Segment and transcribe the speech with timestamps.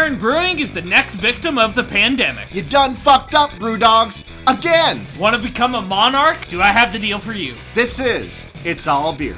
[0.00, 2.54] Marin Brewing is the next victim of the pandemic.
[2.54, 4.24] You done fucked up, BrewDogs.
[4.46, 5.02] Again.
[5.18, 6.48] Want to become a monarch?
[6.48, 7.54] Do I have the deal for you?
[7.74, 9.34] This is It's All Beer.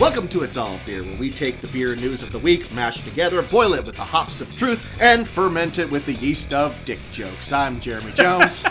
[0.00, 2.98] Welcome to It's All Beer, where we take the beer news of the week, mash
[2.98, 6.52] it together, boil it with the hops of truth, and ferment it with the yeast
[6.52, 7.52] of dick jokes.
[7.52, 8.66] I'm Jeremy Jones.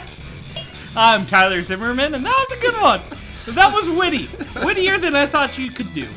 [0.98, 3.00] I'm Tyler Zimmerman, and that was a good one.
[3.48, 4.28] That was witty.
[4.64, 6.08] Wittier than I thought you could do.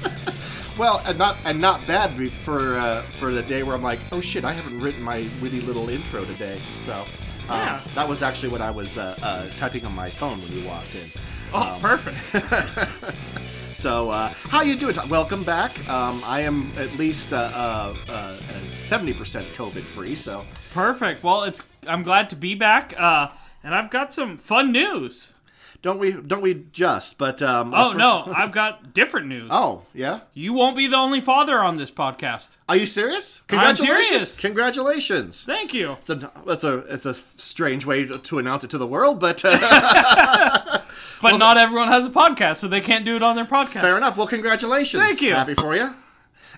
[0.78, 4.20] well, and not and not bad for uh, for the day where I'm like, oh
[4.20, 6.58] shit, I haven't written my witty little intro today.
[6.86, 7.04] So uh,
[7.50, 7.80] Yeah.
[7.94, 10.94] that was actually what I was uh, uh, typing on my phone when you walked
[10.94, 11.10] in.
[11.52, 12.18] Oh, perfect.
[13.78, 14.96] So, uh, how you doing?
[15.08, 15.70] Welcome back.
[15.88, 18.32] Um, I am at least uh, uh, uh,
[18.72, 19.14] 70%
[19.54, 21.22] COVID free, so Perfect.
[21.22, 22.92] Well, it's I'm glad to be back.
[22.98, 23.28] Uh,
[23.62, 25.32] and I've got some fun news.
[25.82, 27.18] Don't we don't we just?
[27.18, 29.48] But um, Oh first- no, I've got different news.
[29.52, 30.20] Oh yeah.
[30.34, 32.56] You won't be the only father on this podcast.
[32.68, 33.40] Are you serious?
[33.50, 34.08] I'm Congratulations!
[34.08, 34.40] serious.
[34.40, 35.44] Congratulations.
[35.44, 35.92] Thank you.
[35.92, 39.42] It's a it's a it's a strange way to, announce it to the world, but
[39.44, 40.78] uh,
[41.22, 43.80] But not everyone has a podcast, so they can't do it on their podcast.
[43.80, 44.16] fair enough.
[44.16, 45.02] Well, congratulations.
[45.02, 45.34] Thank you.
[45.34, 45.94] Happy for you.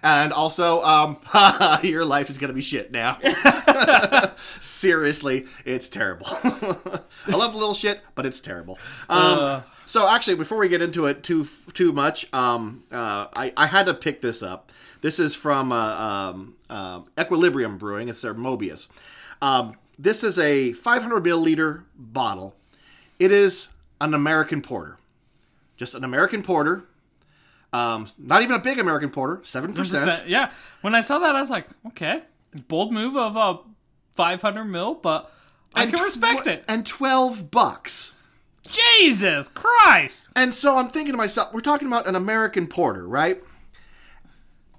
[0.02, 1.18] And also, um,
[1.82, 3.18] your life is gonna be shit now.
[4.60, 6.26] Seriously, it's terrible.
[7.26, 8.78] I love little shit, but it's terrible.
[9.08, 9.62] Um, Uh.
[9.86, 13.86] so actually, before we get into it too too much, um, uh, I, I had
[13.86, 14.72] to pick this up.
[15.02, 15.76] This is from uh,
[16.30, 18.08] um, uh, Equilibrium Brewing.
[18.08, 18.88] It's their Mobius.
[19.42, 22.54] Um, this is a 500 milliliter bottle.
[23.18, 23.68] It is
[24.00, 24.96] an American porter,
[25.76, 26.84] just an American porter.
[27.72, 30.26] Um, not even a big American porter, seven percent.
[30.26, 30.50] Yeah.
[30.80, 32.22] When I saw that, I was like, okay,
[32.68, 33.60] bold move of a
[34.14, 35.32] 500 mil, but
[35.74, 36.64] I can respect it.
[36.68, 38.14] And 12 bucks.
[38.68, 40.26] Jesus Christ!
[40.36, 43.42] And so I'm thinking to myself, we're talking about an American porter, right?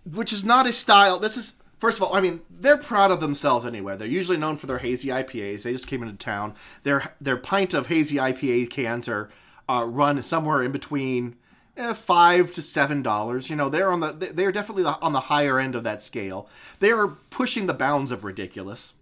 [0.05, 1.19] Which is not a style.
[1.19, 3.97] This is, first of all, I mean, they're proud of themselves anyway.
[3.97, 5.63] They're usually known for their hazy IPAs.
[5.63, 6.53] They just came into town.
[6.83, 9.29] Their their pint of hazy IPA cans are
[9.67, 11.35] uh, run somewhere in between
[11.77, 13.49] eh, five to seven dollars.
[13.49, 16.47] You know, they're on the they're definitely on the higher end of that scale.
[16.79, 18.93] They are pushing the bounds of ridiculous.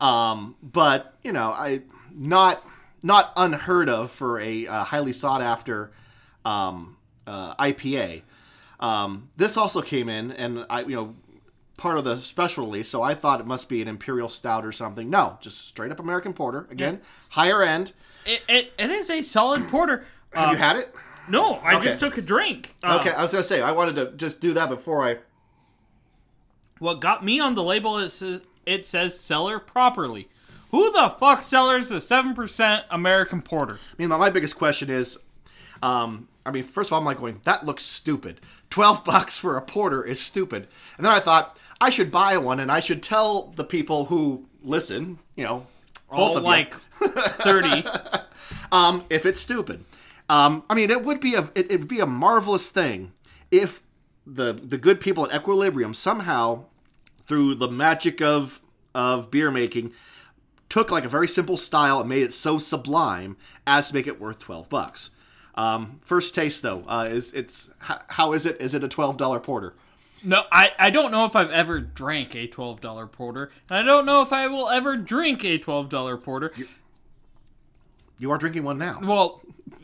[0.00, 1.82] Um, but you know, I
[2.14, 2.64] not
[3.02, 5.90] not unheard of for a uh, highly sought after
[6.44, 8.22] um, uh, IPA.
[8.80, 11.14] Um, this also came in, and I you know
[11.76, 14.72] part of the special release, so I thought it must be an imperial stout or
[14.72, 15.08] something.
[15.10, 16.66] No, just straight up American porter.
[16.70, 17.92] Again, higher end.
[18.26, 20.04] It, it, it is a solid porter.
[20.32, 20.94] Have Uh, you had it?
[21.30, 21.84] No, I Okay.
[21.86, 22.74] just took a drink.
[22.82, 25.18] Uh, Okay, I was gonna say I wanted to just do that before I.
[26.78, 28.22] What got me on the label is
[28.66, 30.28] it says seller properly.
[30.70, 33.74] Who the fuck sellers the seven percent American porter?
[33.74, 35.18] I mean, my, my biggest question is,
[35.82, 38.40] um, I mean, first of all, I'm like going, that looks stupid.
[38.70, 40.68] Twelve bucks for a porter is stupid.
[40.98, 44.44] And then I thought I should buy one, and I should tell the people who
[44.62, 45.66] listen, you know,
[46.10, 46.74] both All of you, like
[47.40, 47.84] thirty.
[48.70, 49.84] um, if it's stupid.
[50.28, 53.12] Um, I mean, it would be a it, it would be a marvelous thing
[53.50, 53.82] if
[54.26, 56.64] the the good people at Equilibrium somehow,
[57.22, 58.60] through the magic of
[58.94, 59.92] of beer making,
[60.68, 63.36] took like a very simple style and made it so sublime
[63.66, 65.10] as to make it worth twelve bucks.
[65.54, 68.60] Um, first taste though, uh, is it's how, how is it?
[68.60, 69.74] Is it a twelve dollar porter?
[70.22, 73.82] No, I, I don't know if I've ever drank a twelve dollar porter, and I
[73.82, 76.52] don't know if I will ever drink a twelve dollar porter.
[78.18, 79.00] You are drinking one now.
[79.02, 79.40] Well,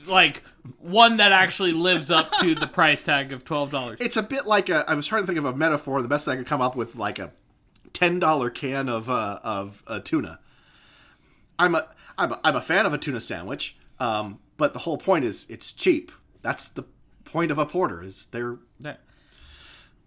[0.06, 0.42] like
[0.78, 4.00] one that actually lives up to the price tag of twelve dollars.
[4.00, 4.84] It's a bit like a.
[4.88, 6.02] I was trying to think of a metaphor.
[6.02, 7.32] The best I could come up with, like a
[7.92, 10.38] ten dollar can of uh, of uh, tuna.
[11.58, 11.88] I'm a
[12.18, 15.46] I'm a, I'm a fan of a tuna sandwich, um, but the whole point is
[15.48, 16.12] it's cheap.
[16.42, 16.84] That's the
[17.24, 18.02] point of a porter.
[18.02, 18.58] Is they're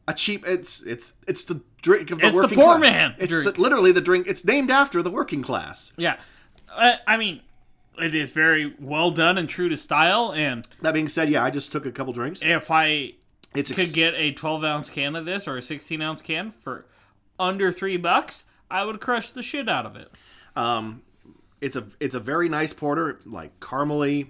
[0.07, 0.47] a cheap.
[0.47, 2.43] It's it's it's the drink of the working class.
[2.43, 2.81] It's the poor class.
[2.81, 3.55] man It's drink.
[3.55, 4.27] The, literally the drink.
[4.27, 5.93] It's named after the working class.
[5.97, 6.17] Yeah,
[6.71, 7.41] I, I mean,
[7.99, 10.31] it is very well done and true to style.
[10.33, 12.41] And That being said, yeah, I just took a couple drinks.
[12.43, 13.13] if I
[13.55, 16.51] It's could ex- get a twelve ounce can of this or a sixteen ounce can
[16.51, 16.85] for
[17.39, 20.11] under three bucks, I would crush the shit out of it.
[20.55, 21.03] Um,
[21.61, 24.27] it's a it's a very nice porter, like caramely,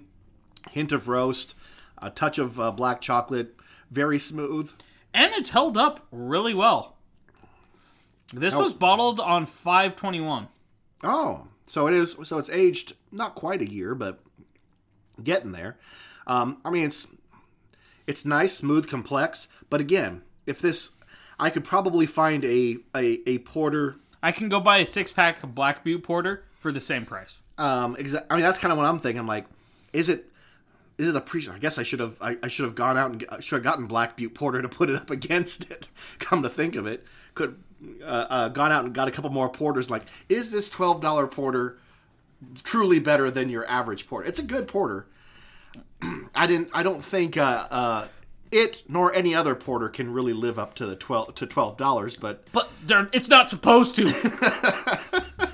[0.70, 1.54] hint of roast,
[1.98, 3.54] a touch of uh, black chocolate,
[3.90, 4.72] very smooth.
[5.14, 6.96] and it's held up really well.
[8.34, 10.48] This was bottled on 521.
[11.02, 12.16] Oh, so it is.
[12.24, 14.20] So it's aged not quite a year, but
[15.22, 15.78] getting there.
[16.26, 17.08] Um, I mean, it's
[18.06, 19.48] it's nice, smooth, complex.
[19.70, 20.90] But again, if this,
[21.38, 23.96] I could probably find a a, a porter.
[24.22, 27.40] I can go buy a six pack of Black Butte Porter for the same price.
[27.56, 29.20] Um, exa- I mean, that's kind of what I'm thinking.
[29.20, 29.46] I'm like,
[29.92, 30.26] is it
[30.96, 31.46] is it a pre?
[31.48, 32.16] I guess I should have.
[32.20, 34.68] I, I should have gone out and I should have gotten Black Butte Porter to
[34.68, 35.88] put it up against it.
[36.18, 37.04] Come to think of it,
[37.34, 37.62] could
[38.02, 39.90] uh, uh, gone out and got a couple more porters.
[39.90, 41.78] Like, is this twelve dollar porter
[42.62, 44.26] truly better than your average porter?
[44.26, 45.06] It's a good porter.
[46.34, 46.70] I didn't.
[46.72, 48.08] I don't think uh, uh,
[48.50, 52.16] it nor any other porter can really live up to the twelve to twelve dollars.
[52.16, 52.70] But But
[53.12, 54.08] it's not supposed to.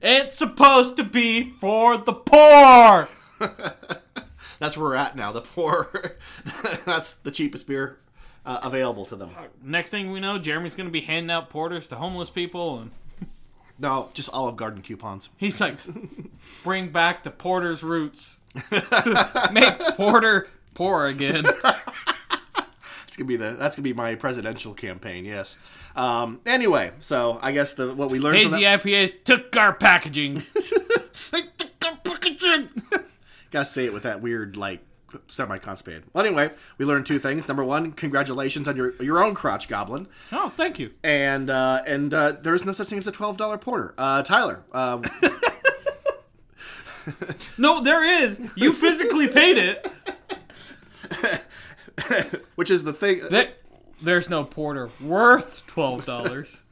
[0.00, 3.08] it's supposed to be for the poor.
[4.58, 5.32] that's where we're at now.
[5.32, 6.16] The poor.
[6.86, 7.98] that's the cheapest beer
[8.46, 9.30] uh, available to them.
[9.62, 12.90] Next thing we know, Jeremy's going to be handing out porters to homeless people, and
[13.78, 15.28] No, just Olive Garden coupons.
[15.36, 15.76] he's like,
[16.62, 18.40] "Bring back the porter's roots.
[19.52, 21.46] Make porter poor again."
[23.06, 25.24] It's gonna be the that's gonna be my presidential campaign.
[25.24, 25.58] Yes.
[25.96, 30.44] Um, anyway, so I guess the what we learned Hazy from IPAs took our packaging.
[32.40, 33.04] that.
[33.50, 34.80] Gotta say it with that weird like
[35.26, 36.04] semi constipated.
[36.12, 37.46] Well, anyway, we learned two things.
[37.48, 40.90] Number one, congratulations on your your own crotch goblin, Oh, thank you.
[41.02, 43.94] and uh, and uh, there's no such thing as a twelve dollar porter.
[43.98, 45.00] Uh, Tyler, uh,
[47.58, 48.40] No, there is.
[48.56, 49.90] You physically paid it.
[52.54, 53.22] which is the thing.
[53.30, 53.56] That
[54.02, 56.64] there's no porter worth twelve dollars.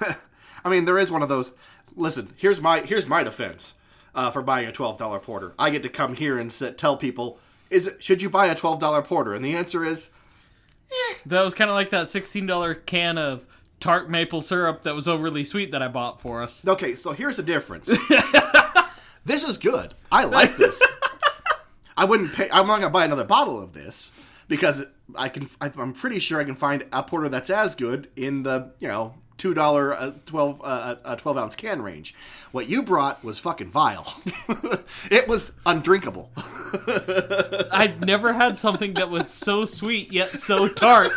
[0.64, 1.56] I mean, there is one of those.
[1.94, 3.74] Listen, here's my here's my defense
[4.14, 5.54] uh, for buying a twelve dollar porter.
[5.58, 7.38] I get to come here and sit, tell people,
[7.70, 9.34] is it should you buy a twelve dollar porter?
[9.34, 10.10] And the answer is,
[10.90, 11.14] eh.
[11.26, 13.44] That was kind of like that sixteen dollar can of
[13.80, 16.66] tart maple syrup that was overly sweet that I bought for us.
[16.66, 16.94] okay.
[16.96, 17.88] So here's the difference.
[19.24, 19.94] this is good.
[20.10, 20.80] I like this.
[21.96, 22.48] I wouldn't pay.
[22.50, 24.12] I'm not gonna buy another bottle of this
[24.48, 24.86] because
[25.16, 25.48] I can.
[25.60, 28.88] I- I'm pretty sure I can find a porter that's as good in the you
[28.88, 32.14] know two dollar uh, twelve uh, uh, twelve ounce can range.
[32.52, 34.20] What you brought was fucking vile.
[35.10, 36.30] it was undrinkable.
[37.72, 41.10] I've never had something that was so sweet yet so tart.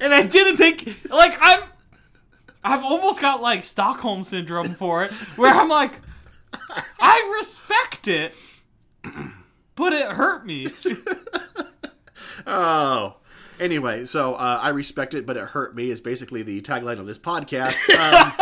[0.00, 1.62] And I didn't think like I'm
[2.64, 5.92] I've almost got like Stockholm syndrome for it where I'm like
[7.00, 8.34] I respect it
[9.74, 10.68] but it hurt me.
[12.46, 13.16] Oh.
[13.60, 17.06] Anyway, so uh, I respect it, but it hurt me is basically the tagline of
[17.06, 17.76] this podcast.
[17.98, 18.32] Um,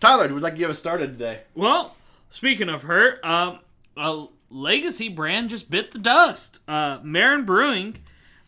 [0.00, 1.42] Tyler, would you like to get us started today?
[1.54, 1.94] Well,
[2.30, 3.58] speaking of hurt, um
[3.96, 6.58] a legacy brand just bit the dust.
[6.66, 7.96] Uh Marin Brewing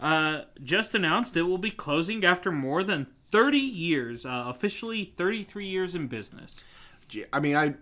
[0.00, 5.66] uh just announced it will be closing after more than 30 years, uh, officially 33
[5.66, 6.62] years in business.
[7.08, 7.75] Gee, I mean, I,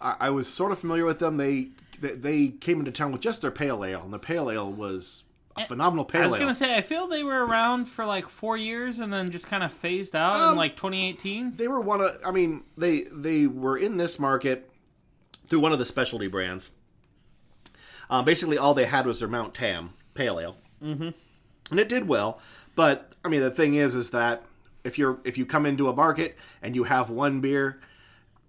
[0.00, 1.36] I was sort of familiar with them.
[1.36, 1.70] They
[2.00, 5.24] they came into town with just their pale ale, and the pale ale was
[5.62, 6.26] a phenomenal pale ale.
[6.28, 9.30] I was gonna say I feel they were around for like four years and then
[9.30, 11.54] just kind of phased out in Um, like 2018.
[11.56, 12.10] they were one of.
[12.24, 14.70] I mean, they they were in this market
[15.46, 16.70] through one of the specialty brands.
[18.10, 21.10] Uh, basically, all they had was their Mount Tam pale ale, mm-hmm.
[21.70, 22.40] and it did well.
[22.74, 24.42] But I mean, the thing is, is that
[24.84, 27.80] if you're if you come into a market and you have one beer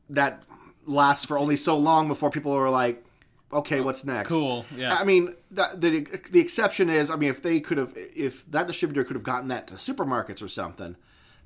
[0.09, 0.43] that
[0.85, 3.03] lasts for only so long before people are like,
[3.51, 4.29] okay, what's next?
[4.29, 4.95] Cool, yeah.
[4.95, 8.67] I mean, the, the the exception is, I mean, if they could have, if that
[8.67, 10.95] distributor could have gotten that to supermarkets or something,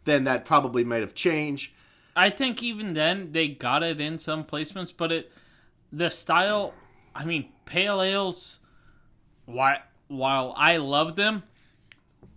[0.05, 1.73] then that probably might have changed.
[2.15, 5.31] I think even then they got it in some placements, but it
[5.91, 6.73] the style.
[7.15, 8.59] I mean, pale ales.
[9.45, 9.81] Why?
[10.07, 11.43] While I love them,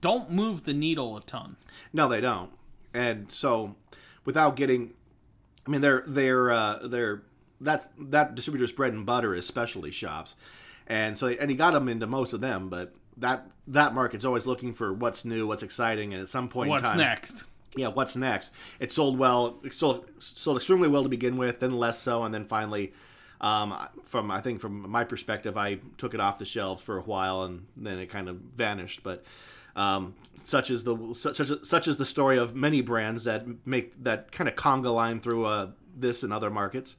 [0.01, 1.57] don't move the needle a ton.
[1.93, 2.51] No, they don't.
[2.95, 3.75] And so,
[4.25, 4.95] without getting,
[5.67, 7.23] I mean, they're they're uh, they're
[7.61, 10.37] that's that distributor's bread and butter is specialty shops,
[10.87, 14.47] and so and he got them into most of them, but that that market's always
[14.47, 17.45] looking for what's new, what's exciting, and at some point What's in time, next?
[17.77, 18.55] yeah, what's next?
[18.81, 22.35] It sold well, it sold sold extremely well to begin with, then less so, and
[22.35, 22.93] then finally,
[23.41, 27.03] um, from I think from my perspective, I took it off the shelves for a
[27.03, 29.03] while, and then it kind of vanished.
[29.03, 29.25] But
[29.75, 34.03] um, such is the such such, such is the story of many brands that make
[34.03, 36.97] that kind of conga line through uh, this and other markets.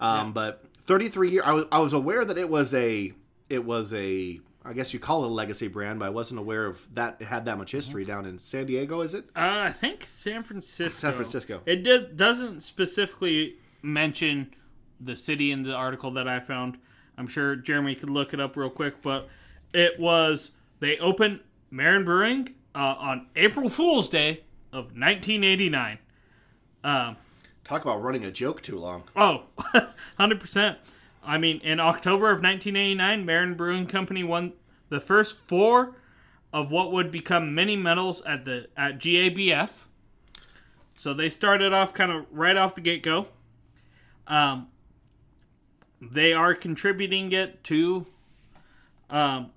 [0.00, 3.12] Um, But 33 years, I was, I was aware that it was a
[3.48, 6.66] it was a I guess you call it a legacy brand, but I wasn't aware
[6.66, 9.00] of that it had that much history down in San Diego.
[9.00, 9.24] Is it?
[9.34, 11.00] Uh, I think San Francisco.
[11.00, 11.62] San Francisco.
[11.64, 14.54] It do- doesn't specifically mention
[15.00, 16.76] the city in the article that I found.
[17.16, 19.28] I'm sure Jeremy could look it up real quick, but
[19.72, 20.50] it was
[20.80, 21.40] they opened
[21.70, 25.98] Marin Brewing uh, on April Fool's Day of 1989.
[26.84, 27.16] Um,
[27.68, 29.04] Talk about running a joke too long.
[29.14, 29.42] Oh,
[30.18, 30.76] 100%.
[31.22, 34.54] I mean, in October of 1989, Marin Brewing Company won
[34.88, 35.94] the first four
[36.50, 39.82] of what would become mini medals at the at GABF.
[40.96, 43.28] So they started off kind of right off the get go.
[44.26, 44.68] Um,
[46.00, 48.06] they are contributing it to
[49.10, 49.50] um,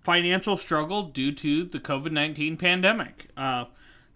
[0.00, 3.30] financial struggle due to the COVID 19 pandemic.
[3.36, 3.64] Uh,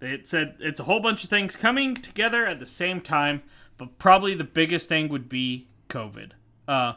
[0.00, 3.42] it said it's a whole bunch of things coming together at the same time,
[3.78, 6.32] but probably the biggest thing would be COVID.
[6.66, 6.94] Uh,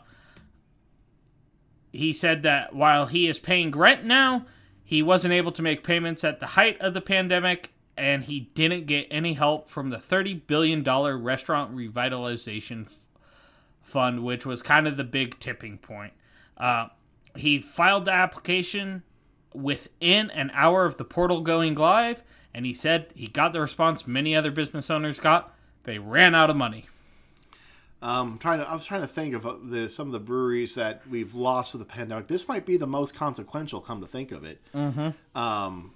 [1.91, 4.45] he said that while he is paying rent now,
[4.83, 8.88] he wasn't able to make payments at the height of the pandemic, and he didn't
[8.88, 12.91] get any help from the $30 billion restaurant revitalization
[13.81, 16.13] fund, which was kind of the big tipping point.
[16.57, 16.88] Uh,
[17.36, 19.03] he filed the application
[19.53, 24.07] within an hour of the portal going live, and he said he got the response
[24.07, 25.53] many other business owners got.
[25.83, 26.86] They ran out of money.
[28.01, 30.75] Um, trying to, I was trying to think of uh, the, some of the breweries
[30.75, 32.27] that we've lost to the pandemic.
[32.27, 33.79] This might be the most consequential.
[33.79, 35.10] Come to think of it, Hmm.
[35.36, 35.93] Um.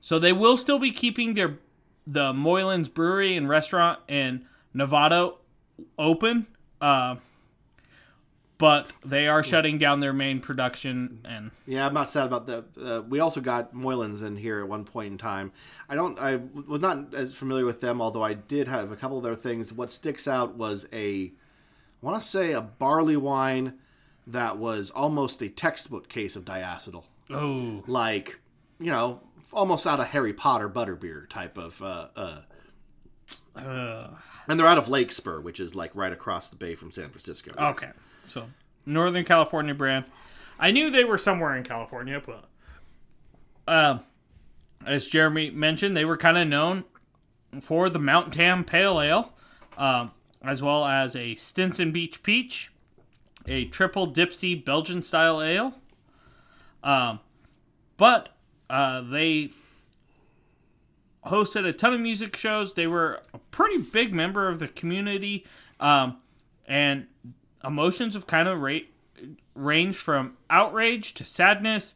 [0.00, 1.58] So they will still be keeping their
[2.06, 5.36] the Moylan's Brewery and Restaurant in Novato
[5.98, 6.46] open,
[6.80, 7.16] uh,
[8.60, 12.64] but they are shutting down their main production and Yeah, I'm not sad about that.
[12.78, 15.50] Uh, we also got Moylan's in here at one point in time.
[15.88, 16.18] I don't.
[16.18, 16.36] I
[16.68, 19.72] was not as familiar with them, although I did have a couple of their things.
[19.72, 21.32] What sticks out was a, I
[22.02, 23.78] want to say a barley wine
[24.26, 28.40] that was almost a textbook case of diacetyl, oh like
[28.78, 29.20] you know,
[29.54, 31.80] almost out of Harry Potter butterbeer type of.
[31.80, 32.08] Uh,
[33.56, 34.08] uh,
[34.46, 37.52] and they're out of Larkspur, which is like right across the bay from San Francisco.
[37.58, 37.82] Yes.
[37.82, 37.92] okay.
[38.30, 38.48] So
[38.86, 40.04] Northern California brand.
[40.58, 42.44] I knew they were somewhere in California, but
[43.66, 44.00] um,
[44.86, 46.84] as Jeremy mentioned, they were kind of known
[47.60, 49.32] for the Mount Tam Pale Ale,
[49.76, 52.70] um, as well as a Stinson Beach Peach,
[53.46, 55.74] a triple Dipsea Belgian style ale.
[56.82, 57.20] Um,
[57.96, 58.30] but
[58.68, 59.50] uh, they
[61.26, 62.74] hosted a ton of music shows.
[62.74, 65.44] They were a pretty big member of the community,
[65.78, 66.18] um,
[66.66, 67.06] and
[67.64, 68.78] emotions have kind of ra-
[69.54, 71.94] ranged from outrage to sadness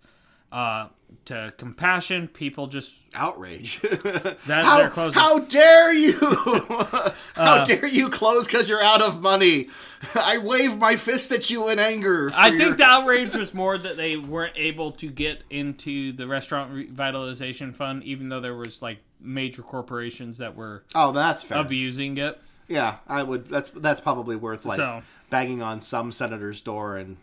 [0.53, 0.89] uh,
[1.27, 2.29] to compassion.
[2.29, 3.81] People just outrage.
[3.83, 6.13] that how, how dare you?
[7.35, 9.67] how dare you close because you're out of money?
[10.15, 12.31] I wave my fist at you in anger.
[12.35, 16.27] I your- think the outrage was more that they weren't able to get into the
[16.27, 21.59] restaurant revitalization fund, even though there was like major corporations that were Oh, that's fair.
[21.59, 22.39] abusing it.
[22.69, 23.49] yeah, I would.
[23.49, 25.03] That's that's probably worth like So-
[25.35, 27.17] banging on some senator's door and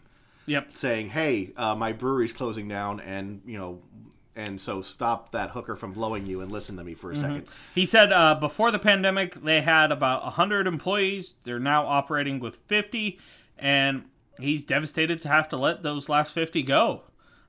[0.47, 0.71] Yep.
[0.73, 3.79] saying, "Hey, uh, my brewery's closing down, and you know."
[4.35, 7.21] And so stop that hooker from blowing you and listen to me for a Mm-hmm.
[7.21, 7.45] second.
[7.75, 11.35] He said uh, before the pandemic, they had about 100 employees.
[11.43, 13.19] They're now operating with 50,
[13.57, 14.05] and
[14.39, 17.03] he's devastated to have to let those last 50 go.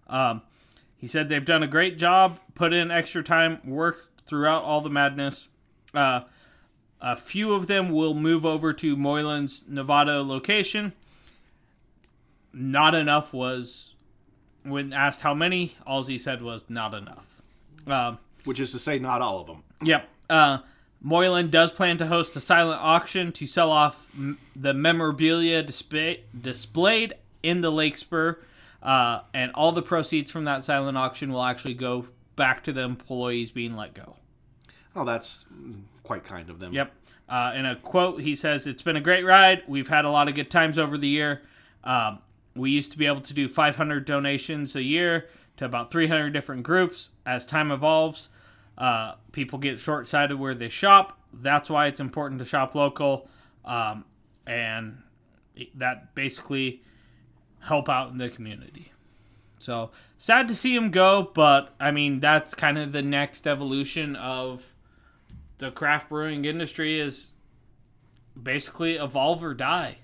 [0.09, 0.43] Um,
[0.97, 4.91] he said they've done a great job, put in extra time, worked throughout all the
[4.91, 5.49] madness.
[5.95, 6.23] Uh,
[7.03, 10.93] a few of them will move over to Moylan's Novato location.
[12.55, 13.95] Not enough was,
[14.63, 17.43] when asked how many, all he said was not enough.
[17.87, 19.63] Um, Which is to say, not all of them.
[19.83, 20.09] Yep.
[20.31, 20.59] Uh,
[21.01, 26.23] Moylan does plan to host a silent auction to sell off m- the memorabilia display-
[26.39, 28.37] displayed in the Larkspur,
[28.83, 32.07] uh, and all the proceeds from that silent auction will actually go
[32.37, 34.15] back to the employees being let go.
[34.95, 35.45] Oh, that's
[36.03, 36.73] quite kind of them.
[36.73, 36.93] Yep.
[37.29, 39.63] Uh, in a quote, he says, It's been a great ride.
[39.67, 41.43] We've had a lot of good times over the year.
[41.85, 42.19] Um,
[42.55, 46.63] we used to be able to do 500 donations a year to about 300 different
[46.63, 47.11] groups.
[47.25, 48.29] As time evolves,
[48.77, 51.19] uh, people get short sighted where they shop.
[51.33, 53.29] That's why it's important to shop local.
[53.65, 54.05] Um,
[54.47, 54.99] and
[55.75, 56.83] that basically
[57.61, 58.93] help out in the community.
[59.59, 64.17] So sad to see him go, but I mean, that's kind of the next evolution
[64.17, 64.75] of
[65.63, 67.31] the craft brewing industry is
[68.41, 69.99] basically evolve or die.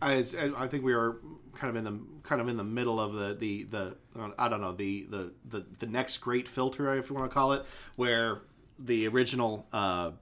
[0.00, 0.24] I,
[0.56, 1.18] I think we are
[1.54, 3.96] kind of in the kind of in the middle of the the the
[4.38, 7.52] I don't know the the the, the next great filter if you want to call
[7.52, 7.64] it
[7.96, 8.40] where
[8.78, 10.12] the original uh,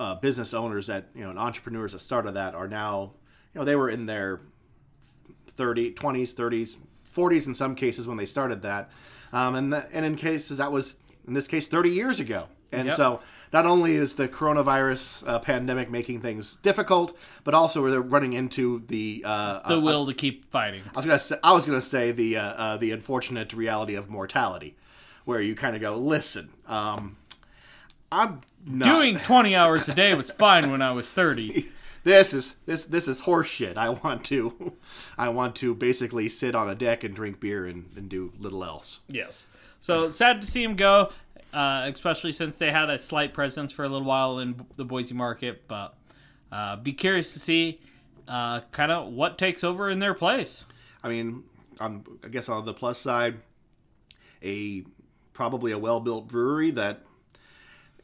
[0.00, 3.12] uh, business owners that you know and entrepreneurs that started that are now
[3.54, 4.40] you know they were in their
[5.48, 6.78] 30 20s 30s
[7.14, 8.90] 40s in some cases when they started that
[9.32, 12.88] um, and that, and in cases that was in this case 30 years ago and
[12.88, 12.96] Yep.
[12.96, 13.20] so
[13.52, 18.82] not only is the coronavirus uh, pandemic making things difficult but also they're running into
[18.88, 20.82] the uh, The uh, will to keep fighting.
[20.94, 24.08] I was gonna say, I was gonna say the uh, uh, the unfortunate reality of
[24.08, 24.76] mortality,
[25.24, 27.16] where you kind of go, listen, um,
[28.10, 31.66] I'm not, Doing 20 hours a day was fine when I was 30.
[32.04, 33.76] this is this this is horseshit.
[33.76, 34.72] I want to,
[35.18, 38.64] I want to basically sit on a deck and drink beer and, and do little
[38.64, 39.00] else.
[39.08, 39.46] Yes.
[39.80, 41.10] So sad to see him go,
[41.52, 45.14] uh, especially since they had a slight presence for a little while in the Boise
[45.14, 45.68] market.
[45.68, 45.94] But
[46.50, 47.80] uh, be curious to see
[48.28, 50.66] uh, kind of what takes over in their place.
[51.02, 51.44] I mean,
[51.80, 53.40] on I guess on the plus side,
[54.42, 54.84] a
[55.32, 57.00] probably a well built brewery that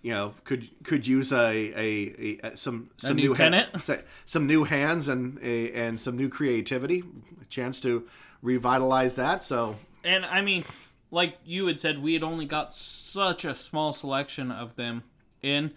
[0.02, 3.69] you know could could use a a, a some some new new, tenant?
[3.87, 7.02] ha- some new hands and a, and some new creativity,
[7.40, 8.07] a chance to
[8.43, 9.45] revitalize that.
[9.45, 10.64] So And I mean,
[11.11, 15.05] like you had said, we had only got such a small selection of them
[15.43, 15.73] in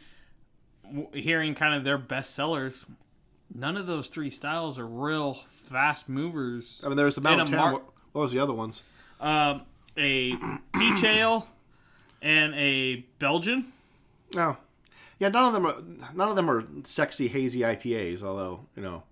[1.13, 2.85] hearing kind of their best sellers.
[3.53, 6.81] None of those three styles are real fast movers.
[6.83, 8.83] I mean, there's the Mountain mar- what, what was the other ones?
[9.19, 9.61] Um,
[9.97, 10.33] a
[10.73, 11.47] peach ale
[12.21, 13.71] and a Belgian.
[14.35, 14.57] Oh,
[15.19, 15.29] yeah.
[15.29, 15.75] None of them are
[16.13, 18.23] none of them are sexy hazy IPAs.
[18.23, 19.03] Although you know,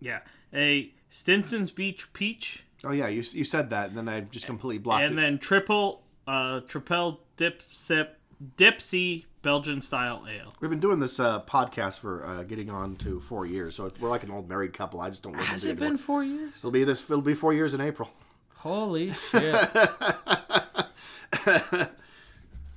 [0.00, 0.20] Yeah,
[0.52, 4.78] a Stinson's Beach peach, oh yeah, you you said that, and then I just completely
[4.78, 5.06] blocked it.
[5.06, 5.22] and it.
[5.22, 8.18] then triple uh Tripel Dip Sip
[8.58, 10.52] Dipsea Belgian style ale.
[10.58, 14.10] We've been doing this uh, podcast for uh, getting on to four years, so we're
[14.10, 15.00] like an old married couple.
[15.00, 15.90] I just don't listen Has to it anymore.
[15.90, 16.56] been four years?
[16.58, 17.08] It'll be this.
[17.08, 18.10] It'll be four years in April.
[18.56, 19.54] Holy shit!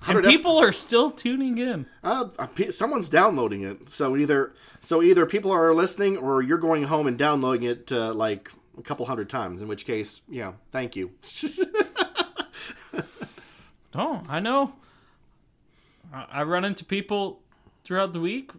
[0.08, 1.86] and Hundred ep- people are still tuning in.
[2.04, 3.90] uh, uh, someone's downloading it.
[3.90, 8.14] So either so either people are listening or you're going home and downloading it uh,
[8.14, 9.62] like a couple hundred times.
[9.62, 11.12] In which case, yeah, thank you.
[14.00, 14.74] Oh, I know.
[16.14, 17.40] I run into people
[17.84, 18.52] throughout the week.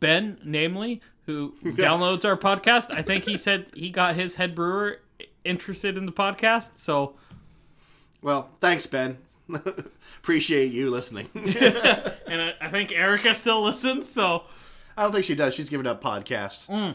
[0.00, 2.90] Ben, namely, who downloads our podcast.
[2.90, 5.00] I think he said he got his head brewer
[5.44, 6.76] interested in the podcast.
[6.78, 7.16] So
[8.22, 9.18] well, thanks, Ben.
[10.18, 11.28] Appreciate you listening.
[12.32, 14.44] And I, I think Erica still listens, so
[14.96, 15.52] I don't think she does.
[15.54, 16.94] She's given up podcasts.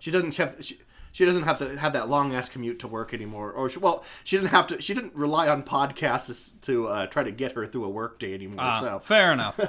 [0.00, 0.56] She doesn't have.
[0.60, 0.78] She,
[1.12, 3.52] she doesn't have to have that long ass commute to work anymore.
[3.52, 4.82] Or she, well, she didn't have to.
[4.82, 8.34] She didn't rely on podcasts to uh, try to get her through a work day
[8.34, 8.64] anymore.
[8.64, 9.60] uh, so fair enough.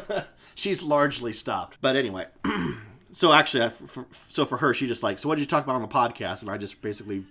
[0.56, 1.78] she's largely stopped.
[1.82, 2.26] But anyway,
[3.12, 5.64] so actually, I, for, so for her, she just like, so what did you talk
[5.64, 6.42] about on the podcast?
[6.42, 7.26] And I just basically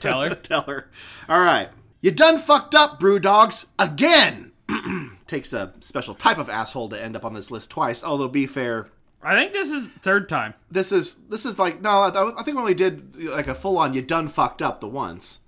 [0.00, 0.34] Tell her.
[0.34, 0.90] tell her,
[1.28, 1.70] all right,
[2.06, 4.52] you done fucked up, BrewDogs again.
[5.26, 8.04] Takes a special type of asshole to end up on this list twice.
[8.04, 8.86] Although, be fair,
[9.24, 10.54] I think this is third time.
[10.70, 13.76] this is this is like no, I, I think we only did like a full
[13.76, 15.40] on you done fucked up the once.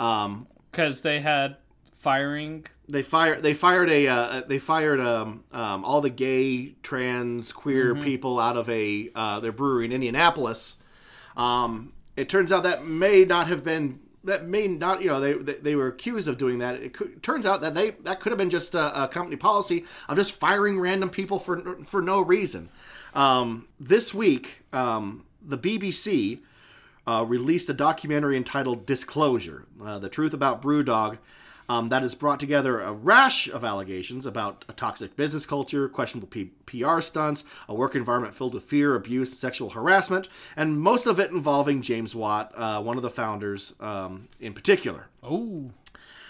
[0.00, 1.58] Um, Because they had
[2.00, 2.66] firing.
[2.88, 7.94] they fired they fired a uh, they fired um, um, all the gay trans queer
[7.94, 10.74] people out of a uh, their brewery in Indianapolis.
[11.36, 15.34] Um, it turns out that may not have been that may not you know they
[15.34, 16.76] they, they were accused of doing that.
[16.76, 19.84] It could, turns out that they that could have been just a, a company policy
[20.08, 22.68] of just firing random people for for no reason.
[23.14, 26.40] Um, this week, um, the BBC
[27.06, 31.18] uh, released a documentary entitled Disclosure uh, The Truth About Brewdog.
[31.68, 36.28] Um, that has brought together a rash of allegations about a toxic business culture, questionable
[36.28, 41.18] P- PR stunts, a work environment filled with fear, abuse, sexual harassment, and most of
[41.18, 45.06] it involving James Watt, uh, one of the founders um, in particular.
[45.22, 45.70] Oh.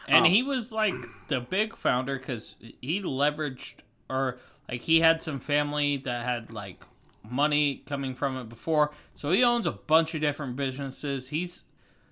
[0.06, 0.94] And he was like
[1.28, 3.76] the big founder because he leveraged,
[4.10, 6.82] or like he had some family that had like
[7.28, 8.92] money coming from it before.
[9.14, 11.28] So he owns a bunch of different businesses.
[11.28, 11.64] He's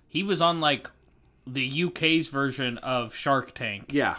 [0.07, 0.89] he was on like
[1.45, 3.91] the UK's version of Shark Tank.
[3.91, 4.17] Yeah.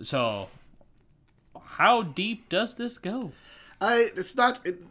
[0.00, 0.48] So
[1.64, 3.32] how deep does this go?
[3.80, 4.64] I, it's not.
[4.66, 4.82] It,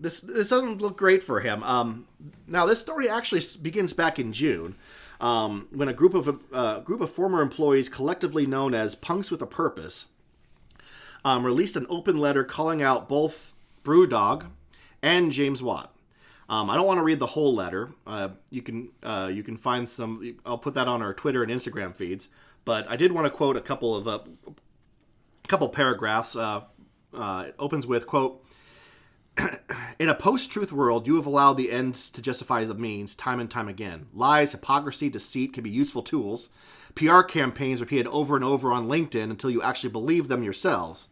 [0.00, 1.62] this this doesn't look great for him.
[1.62, 2.06] Um,
[2.46, 4.76] now this story actually begins back in June,
[5.20, 9.42] um, when a group of uh, group of former employees, collectively known as Punks with
[9.42, 10.06] a Purpose,
[11.24, 14.46] um, released an open letter calling out both BrewDog
[15.02, 15.92] and James Watt.
[16.48, 17.92] Um, I don't want to read the whole letter.
[18.06, 20.36] Uh, you can uh, you can find some.
[20.44, 22.28] I'll put that on our Twitter and Instagram feeds.
[22.64, 26.36] But I did want to quote a couple of uh, a couple paragraphs.
[26.36, 26.62] Uh,
[27.14, 28.44] uh, it opens with quote.
[29.98, 33.50] In a post-truth world, you have allowed the ends to justify the means time and
[33.50, 34.06] time again.
[34.12, 36.50] Lies, hypocrisy, deceit can be useful tools.
[36.94, 41.08] PR campaigns repeated over and over on LinkedIn until you actually believe them yourselves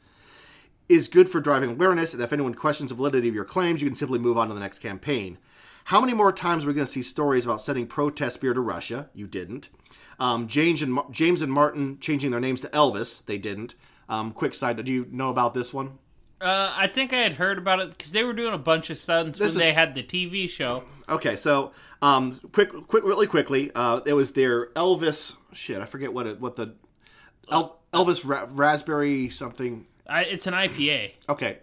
[0.90, 3.88] is good for driving awareness, and if anyone questions the validity of your claims, you
[3.88, 5.38] can simply move on to the next campaign.
[5.84, 8.60] How many more times are we going to see stories about sending protest beer to
[8.60, 9.08] Russia?
[9.14, 9.70] You didn't.
[10.18, 13.24] Um, James and James and Martin changing their names to Elvis.
[13.24, 13.74] They didn't.
[14.08, 15.98] Um, quick side, do you know about this one?
[16.40, 18.98] Uh, I think I had heard about it because they were doing a bunch of
[18.98, 20.84] stunts when This is- they had the TV show.
[21.08, 21.72] Okay, so
[22.02, 25.36] um, quick, quick, really quickly, uh, it was their Elvis.
[25.52, 26.74] Shit, I forget what it, what the
[27.50, 29.86] El, Elvis ra- raspberry something.
[30.10, 31.12] I, it's an IPA.
[31.28, 31.58] Okay,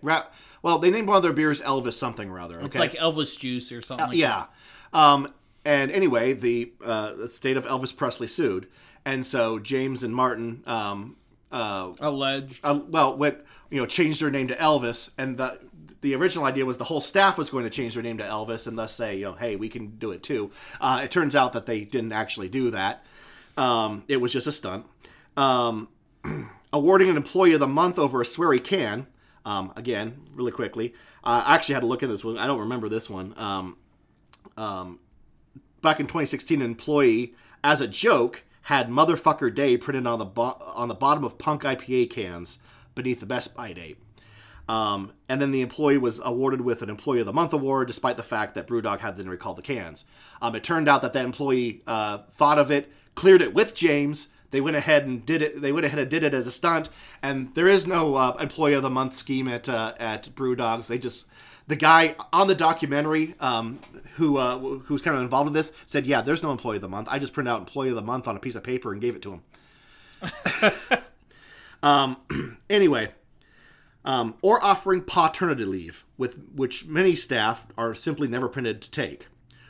[0.62, 2.58] well, they named one of their beers Elvis something or other.
[2.58, 2.66] Okay?
[2.66, 4.08] It's like Elvis juice or something.
[4.08, 4.46] like yeah.
[4.94, 5.34] Um,
[5.66, 8.68] and anyway, the, uh, state of Elvis Presley sued,
[9.06, 11.18] and so James and Martin, um,
[11.52, 12.62] uh, alleged.
[12.64, 15.60] uh, well, went you know changed their name to Elvis, and the
[16.02, 18.68] the original idea was the whole staff was going to change their name to Elvis
[18.68, 20.52] and thus say, you know, hey, we can do it too.
[20.80, 23.04] Uh, it turns out that they didn't actually do that.
[23.58, 24.86] Um, it was just a stunt.
[26.78, 29.08] Awarding an employee of the month over a sweary can.
[29.44, 30.94] Um, again, really quickly.
[31.24, 32.38] Uh, I actually had to look at this one.
[32.38, 33.34] I don't remember this one.
[33.36, 33.78] Um,
[34.58, 35.00] um,
[35.82, 40.62] back in 2016, an employee, as a joke, had "Motherfucker Day" printed on the bo-
[40.76, 42.60] on the bottom of Punk IPA cans
[42.94, 43.98] beneath the Best Buy date.
[44.70, 48.18] Um, and then the employee was awarded with an Employee of the Month award, despite
[48.18, 50.06] the fact that BrewDog had then recalled the cans.
[50.42, 54.28] Um, it turned out that that employee uh, thought of it, cleared it with James.
[54.52, 55.62] They went ahead and did it.
[55.62, 56.90] They went ahead and did it as a stunt.
[57.22, 60.88] And there is no uh, Employee of the Month scheme at uh, at BrewDogs.
[60.88, 61.28] They just
[61.68, 63.80] the guy on the documentary um,
[64.16, 66.90] who uh, who's kind of involved in this said, "Yeah, there's no Employee of the
[66.90, 67.10] Month.
[67.12, 69.16] I just printed out Employee of the Month on a piece of paper and gave
[69.16, 69.42] it to him."
[71.84, 72.18] um,
[72.70, 73.12] anyway,
[74.06, 79.28] um, or offering paternity leave, with which many staff are simply never printed to take.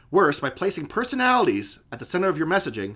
[0.09, 2.95] Worse, by placing personalities at the center of your messaging,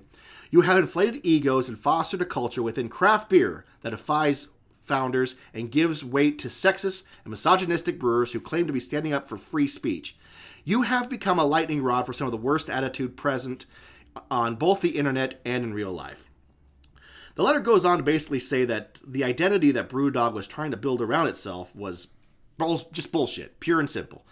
[0.52, 4.50] you have inflated egos and fostered a culture within craft beer that defies
[4.82, 9.26] founders and gives weight to sexist and misogynistic brewers who claim to be standing up
[9.26, 10.18] for free speech.
[10.66, 13.66] You have become a lightning rod for some of the worst attitude present
[14.30, 16.30] on both the internet and in real life.
[17.36, 20.78] The letter goes on to basically say that the identity that Brewdog was trying to
[20.78, 22.10] build around itself was
[22.92, 24.26] just bullshit, pure and simple.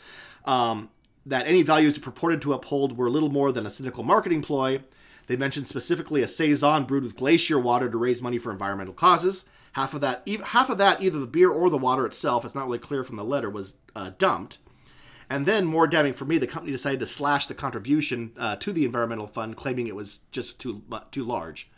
[0.45, 0.89] Um,
[1.25, 4.81] that any values it purported to uphold were little more than a cynical marketing ploy.
[5.29, 9.45] They mentioned specifically a saison brewed with glacier water to raise money for environmental causes.
[9.73, 12.65] Half of that, half of that, either the beer or the water itself, it's not
[12.65, 14.57] really clear from the letter, was uh, dumped.
[15.29, 18.73] And then, more damning for me, the company decided to slash the contribution uh, to
[18.73, 21.69] the environmental fund, claiming it was just too too large.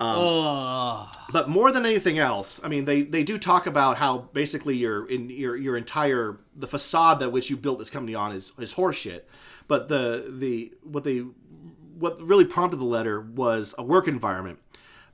[0.00, 1.14] Ugh.
[1.30, 5.04] But more than anything else, I mean, they, they do talk about how basically your
[5.06, 8.74] in your your entire the facade that which you built this company on is is
[8.74, 9.24] horseshit.
[9.66, 11.24] But the the what they
[11.98, 14.58] what really prompted the letter was a work environment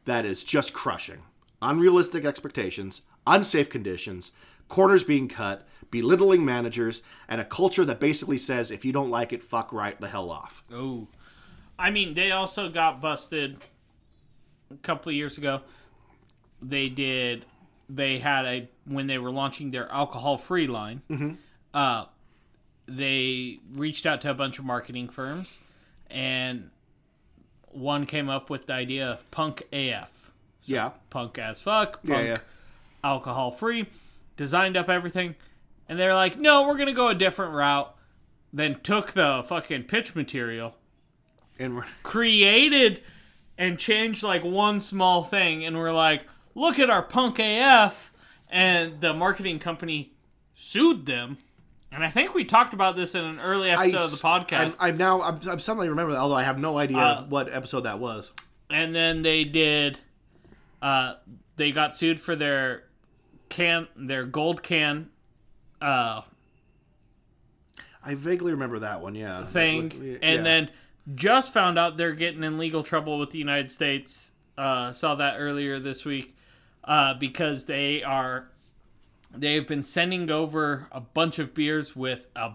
[0.05, 1.23] that is just crushing,
[1.62, 4.33] unrealistic expectations, unsafe conditions,
[4.68, 9.33] corners being cut, belittling managers, and a culture that basically says if you don't like
[9.33, 10.64] it, fuck right the hell off.
[10.73, 11.07] Oh,
[11.79, 13.64] I mean, they also got busted
[14.70, 15.62] a couple of years ago.
[16.62, 17.44] They did.
[17.88, 21.38] They had a when they were launching their alcohol-free line.
[21.73, 22.07] Uh,
[22.87, 25.59] they reached out to a bunch of marketing firms,
[26.11, 26.70] and
[27.74, 30.30] one came up with the idea of punk AF,
[30.64, 32.37] Yeah, punk as fuck, punk yeah, yeah.
[33.02, 33.87] alcohol free,
[34.37, 35.34] designed up everything,
[35.88, 37.94] and they're like, no, we're gonna go a different route.
[38.52, 40.76] Then took the fucking pitch material,
[41.58, 43.02] And we're- created
[43.58, 46.22] and changed like one small thing, and we're like,
[46.54, 48.12] look at our punk AF,
[48.48, 50.12] and the marketing company
[50.54, 51.38] sued them.
[51.94, 54.76] And I think we talked about this in an early episode of the podcast.
[54.80, 57.52] I'm, I'm now I'm, I'm suddenly remember that, although I have no idea Uh, what
[57.52, 58.33] episode that was.
[58.68, 59.98] and then they did
[60.83, 61.14] uh
[61.57, 62.85] they got sued for their
[63.48, 65.09] can their gold can
[65.80, 66.22] uh
[68.07, 69.14] I vaguely remember that one.
[69.14, 70.70] Yeah, thing looked- and then
[71.14, 75.37] just found out they're getting in legal trouble with the United States uh saw that
[75.38, 76.37] earlier this week
[76.85, 78.48] uh because they are
[79.37, 82.53] they've been sending over a bunch of beers with a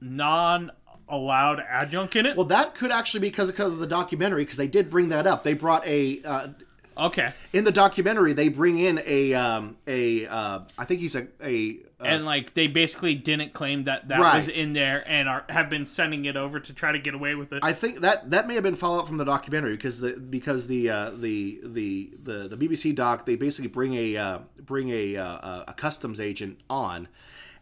[0.00, 0.72] non
[1.08, 4.66] allowed adjunct in it well, that could actually be because of the documentary because they
[4.66, 5.44] did bring that up.
[5.44, 6.48] They brought a uh,
[6.96, 11.26] okay in the documentary they bring in a um, a uh, I think he's a
[11.42, 14.36] a uh, and like they basically didn't claim that that Right.
[14.36, 17.34] was in there and are have been sending it over to try to get away
[17.34, 17.60] with it.
[17.62, 20.90] I think that that may have been fallout from the documentary because the because the
[20.90, 25.64] uh, the, the the the BBC doc they basically bring a uh, bring a uh,
[25.68, 27.08] a customs agent on,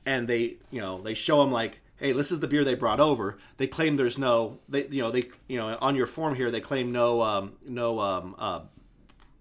[0.04, 2.98] and they you know they show him like hey this is the beer they brought
[3.00, 3.38] over.
[3.56, 6.60] They claim there's no they you know they you know on your form here they
[6.60, 8.60] claim no um, no um, uh,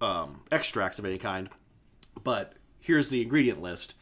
[0.01, 1.49] um, extracts of any kind,
[2.23, 3.95] but here's the ingredient list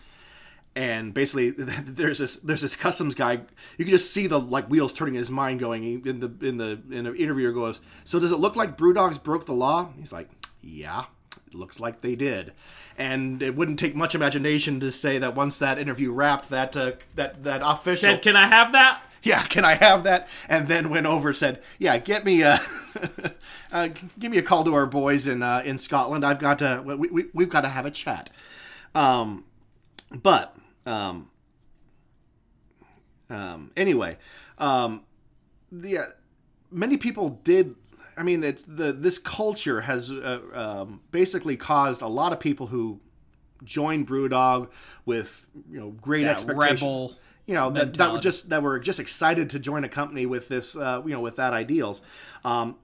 [0.76, 3.34] and basically there's this there's this customs guy
[3.78, 6.58] you can just see the like wheels turning in his mind going in the in
[6.58, 10.14] the in the interviewer goes so does it look like brewdogs broke the law he's
[10.14, 10.30] like
[10.62, 11.06] yeah
[11.48, 12.54] it looks like they did
[12.98, 16.94] and it wouldn't take much imagination to say that once that interview wrapped that uh,
[17.16, 20.28] that that official Said, "Can I have that?" yeah, can I have that?
[20.50, 22.60] And then went over said, yeah, get me a,
[23.72, 26.26] uh, give me a call to our boys in uh, in Scotland.
[26.26, 28.30] I've got to, we, we, we've got to have a chat.
[28.94, 29.46] Um,
[30.12, 31.30] but um,
[33.30, 34.18] um, anyway,
[34.58, 35.04] um,
[35.72, 36.04] the uh,
[36.72, 37.76] many people did.
[38.18, 42.68] I mean, it's the this culture has uh, um, basically caused a lot of people
[42.68, 43.00] who
[43.64, 44.70] join BrewDog
[45.06, 46.82] with you know great That expectations.
[46.82, 47.16] rebel.
[47.46, 50.48] You know that, that were just that were just excited to join a company with
[50.48, 52.02] this uh, you know with that ideals.
[52.44, 52.76] Um,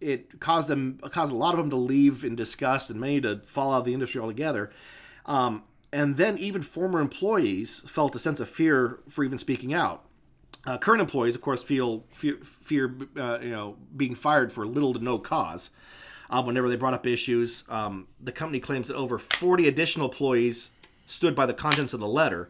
[0.00, 3.40] it caused them caused a lot of them to leave in disgust and many to
[3.44, 4.70] fall out of the industry altogether.
[5.24, 10.04] Um, and then even former employees felt a sense of fear for even speaking out.
[10.66, 14.92] Uh, current employees of course feel fear, fear uh, you know being fired for little
[14.92, 15.70] to no cause
[16.30, 17.64] uh, whenever they brought up issues.
[17.68, 20.70] Um, the company claims that over 40 additional employees
[21.06, 22.48] stood by the contents of the letter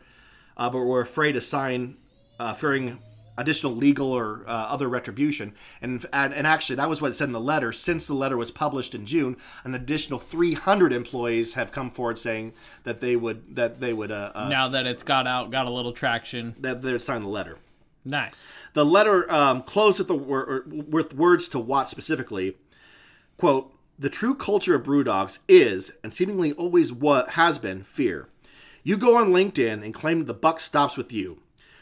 [0.57, 1.97] uh, but were afraid to sign,
[2.39, 2.99] uh, fearing
[3.39, 5.53] additional legal or uh, other retribution.
[5.83, 7.71] And, and and actually, that was what it said in the letter.
[7.73, 12.55] Since the letter was published in June, an additional 300 employees have come forward saying
[12.85, 15.71] that they would that they would uh, uh, Now that it's got out, got a
[15.71, 16.55] little traction.
[16.61, 17.59] that they would sign the letter.
[18.07, 18.47] Nice.
[18.73, 22.57] The letter um, closed with the wor- with words to Watt specifically.
[23.37, 28.29] "Quote: The true culture of BrewDogs is, and seemingly always what has been, fear.
[28.87, 31.41] You go on LinkedIn and claim the buck stops with you,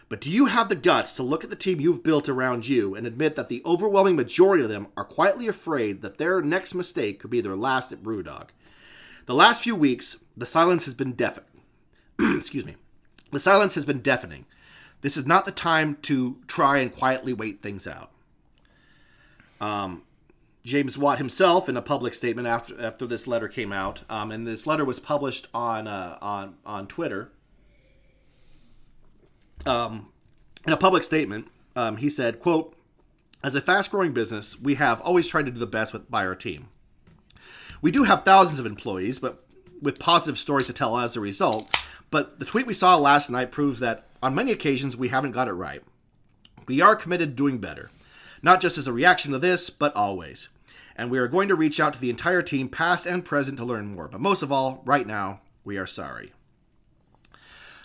[0.09, 2.95] but do you have the guts to look at the team you've built around you
[2.95, 7.21] and admit that the overwhelming majority of them are quietly afraid that their next mistake
[7.21, 8.47] could be their last at BrewDog?
[9.27, 11.61] The last few weeks, the silence has been deafening.
[12.19, 12.77] Excuse me.
[13.33, 14.47] The silence has been deafening.
[15.03, 18.13] This is not the time to try and quietly wait things out.
[19.61, 20.05] Um,
[20.65, 24.47] James Watt himself, in a public statement after after this letter came out, um, and
[24.47, 27.31] this letter was published on uh, on on Twitter.
[29.67, 30.09] Um,
[30.67, 32.75] in a public statement, um, he said, "quote
[33.43, 36.35] As a fast-growing business, we have always tried to do the best with by our
[36.35, 36.69] team.
[37.83, 39.45] We do have thousands of employees, but
[39.83, 41.79] with positive stories to tell as a result.
[42.11, 45.49] But the tweet we saw last night proves that on many occasions we haven't got
[45.49, 45.83] it right.
[46.67, 47.91] We are committed to doing better,
[48.43, 50.49] not just as a reaction to this, but always.
[50.97, 53.65] And we are going to reach out to the entire team, past and present, to
[53.65, 54.09] learn more.
[54.09, 56.33] But most of all, right now, we are sorry.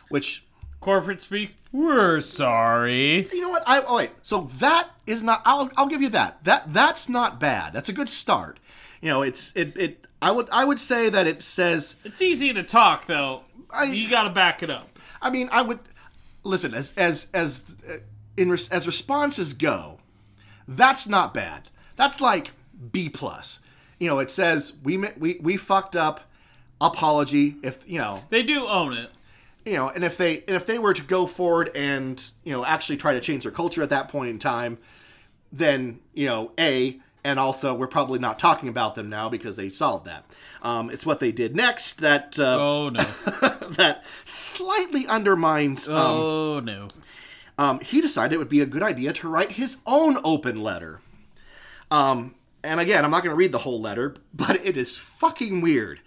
[0.09, 0.45] Which
[0.79, 1.55] Corporate speak.
[1.71, 3.27] We're sorry.
[3.31, 3.63] you know what?
[3.67, 4.11] I oh wait.
[4.21, 5.41] So that is not.
[5.45, 6.43] I'll I'll give you that.
[6.45, 7.73] That that's not bad.
[7.73, 8.59] That's a good start.
[9.01, 10.05] You know, it's it it.
[10.21, 11.95] I would I would say that it says.
[12.05, 13.43] It's easy to talk though.
[13.71, 14.97] I- you got to back it up.
[15.21, 15.79] I mean, I would
[16.43, 17.97] listen as as as uh,
[18.37, 19.99] in as responses go.
[20.67, 21.67] That's not bad.
[21.97, 22.51] That's like
[22.91, 23.59] B plus.
[23.99, 26.21] You know, it says we we we fucked up.
[26.81, 29.09] Apology if you know They do own it.
[29.65, 32.63] you know, and if they and if they were to go forward and you know
[32.63, 34.77] actually try to change their culture at that point in time,
[35.51, 39.67] then you know a and also we're probably not talking about them now because they
[39.67, 40.23] solved that.
[40.61, 43.03] Um, it's what they did next that uh, Oh no.
[43.71, 45.89] that slightly undermines.
[45.89, 46.87] Um, oh no.
[47.57, 51.01] um, he decided it would be a good idea to write his own open letter.
[51.91, 55.61] Um, and again, I'm not going to read the whole letter, but it is fucking
[55.61, 56.01] weird.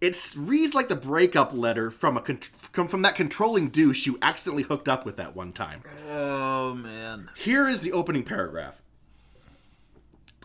[0.00, 4.88] It reads like the breakup letter from a from that controlling douche you accidentally hooked
[4.88, 5.82] up with that one time.
[6.10, 7.28] Oh man.
[7.36, 8.80] Here is the opening paragraph.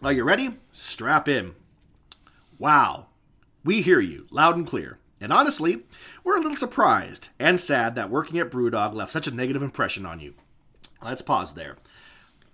[0.04, 0.58] Are you ready?
[0.74, 1.56] Strap in.
[2.60, 3.08] Wow.
[3.64, 5.00] We hear you loud and clear.
[5.22, 5.84] And honestly,
[6.24, 10.06] we're a little surprised and sad that working at Brewdog left such a negative impression
[10.06, 10.34] on you.
[11.02, 11.78] Let's pause there.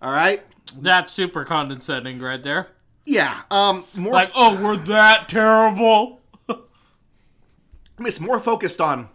[0.02, 0.44] All right?
[0.78, 2.68] That's super condescending right there.
[3.06, 6.22] Yeah, um more Like, oh, we're that terrible.
[8.00, 9.10] it's more focused on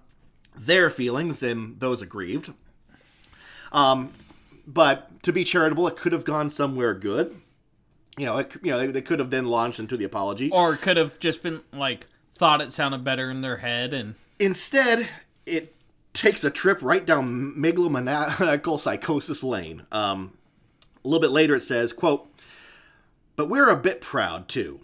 [0.56, 2.52] their feelings than those aggrieved.
[3.72, 4.12] Um,
[4.66, 7.36] but to be charitable, it could have gone somewhere good.
[8.16, 10.50] You know, it, you know, they, they could have then launched into the apology.
[10.50, 14.14] Or it could have just been like thought it sounded better in their head and
[14.38, 15.08] Instead,
[15.46, 15.74] it
[16.12, 19.86] takes a trip right down megalomaniacal psychosis lane.
[19.90, 20.32] Um,
[21.02, 22.28] a little bit later, it says, "quote
[23.36, 24.80] But we're a bit proud too."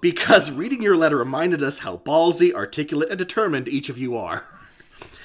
[0.00, 4.44] Because reading your letter reminded us how ballsy, articulate, and determined each of you are.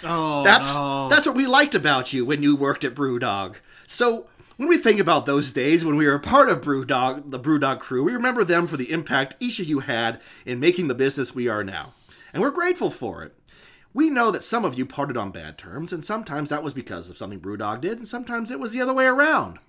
[0.03, 1.09] oh That's no.
[1.09, 3.55] that's what we liked about you when you worked at BrewDog.
[3.87, 7.39] So when we think about those days when we were a part of BrewDog, the
[7.39, 10.95] BrewDog crew, we remember them for the impact each of you had in making the
[10.95, 11.93] business we are now,
[12.33, 13.35] and we're grateful for it.
[13.93, 17.09] We know that some of you parted on bad terms, and sometimes that was because
[17.09, 19.59] of something BrewDog did, and sometimes it was the other way around.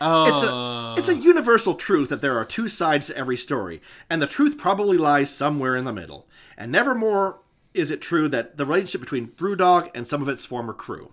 [0.00, 1.24] Oh, It's a it's a oh.
[1.24, 5.34] universal truth that there are two sides to every story, and the truth probably lies
[5.34, 6.26] somewhere in the middle.
[6.56, 7.40] And never more
[7.74, 11.12] is it true that the relationship between BrewDog and some of its former crew.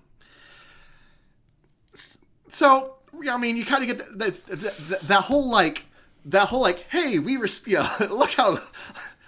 [2.49, 2.95] So,
[3.29, 5.85] I mean, you kind of get that that, that that whole like
[6.25, 8.59] that whole like, hey, we res- you know, look how.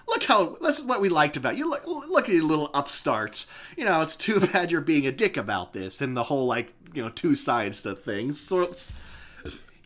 [0.08, 1.70] Look how this is what we liked about you.
[1.70, 3.46] Look, look at you little upstarts.
[3.78, 6.74] You know, it's too bad you're being a dick about this, and the whole like
[6.96, 8.40] you know two sides to things.
[8.40, 8.74] So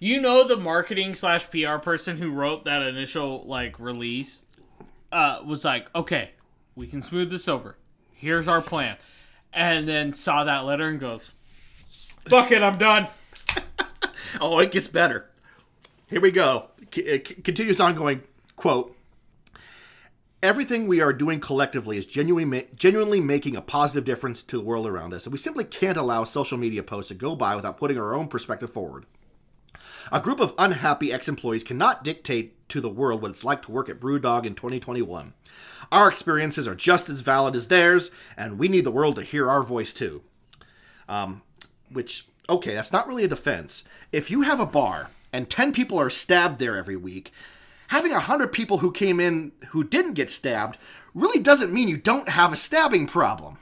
[0.04, 4.44] You know the marketing slash PR person who wrote that initial like release.
[5.14, 6.32] uh, was like, okay,
[6.76, 7.78] we can smooth this over.
[8.12, 8.98] Here's our plan.
[9.54, 11.32] And then saw that letter and goes,
[12.28, 13.08] fuck it, I'm done.
[14.42, 15.30] Oh, it gets better.
[16.08, 16.66] Here we go.
[16.92, 18.24] It continues on going,
[18.56, 18.98] quote,
[20.42, 24.88] Everything we are doing collectively is genuinely, genuinely making a positive difference to the world
[24.88, 27.98] around us, and we simply can't allow social media posts to go by without putting
[28.00, 29.06] our own perspective forward.
[30.12, 33.72] A group of unhappy ex employees cannot dictate to the world what it's like to
[33.72, 35.34] work at Brewdog in 2021.
[35.92, 39.50] Our experiences are just as valid as theirs, and we need the world to hear
[39.50, 40.24] our voice too
[41.08, 41.42] Um,
[41.92, 43.84] which okay, that's not really a defense.
[44.12, 47.32] If you have a bar and 10 people are stabbed there every week,
[47.88, 50.78] having 100 people who came in who didn't get stabbed
[51.14, 53.58] really doesn't mean you don't have a stabbing problem.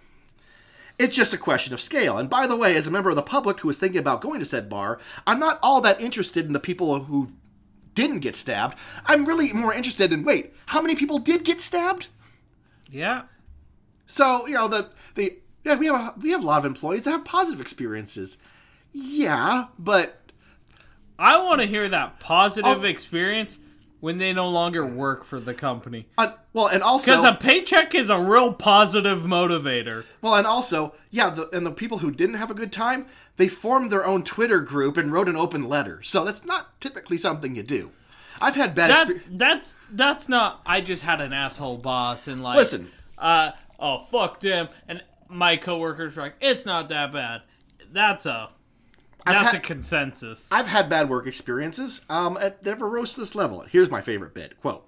[0.99, 2.17] It's just a question of scale.
[2.17, 4.39] And by the way, as a member of the public who is thinking about going
[4.39, 7.31] to said bar, I'm not all that interested in the people who
[7.95, 8.77] didn't get stabbed.
[9.05, 12.07] I'm really more interested in wait, how many people did get stabbed?
[12.89, 13.23] Yeah.
[14.05, 17.03] So you know the the yeah we have a, we have a lot of employees
[17.03, 18.37] that have positive experiences.
[18.93, 20.17] Yeah, but
[21.17, 22.83] I want to hear that positive Oh.
[22.85, 23.57] experience
[24.01, 26.07] when they no longer work for the company.
[26.17, 30.03] uh, well, and also Because a paycheck is a real positive motivator.
[30.21, 33.05] well, and also yeah, the, and the people who didn't have a good time,
[33.37, 36.01] they formed their own Twitter group and wrote an open letter.
[36.03, 37.91] So that's not typically something you do.
[38.41, 39.31] I've had bad That experiences.
[39.37, 40.61] that's that's not.
[40.65, 42.91] I just had an asshole boss and like Listen.
[43.17, 47.41] Uh oh fuck them and my coworkers were like it's not that bad.
[47.93, 48.49] That's a
[49.25, 50.49] that's had- a consensus.
[50.51, 52.01] I've had bad work experiences.
[52.09, 53.61] Um, at never rose to this level.
[53.61, 54.59] Here's my favorite bit.
[54.59, 54.87] Quote.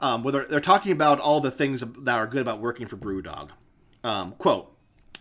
[0.00, 2.96] Um, where they're, they're talking about all the things that are good about working for
[2.96, 3.50] BrewDog.
[4.02, 4.70] Um, quote.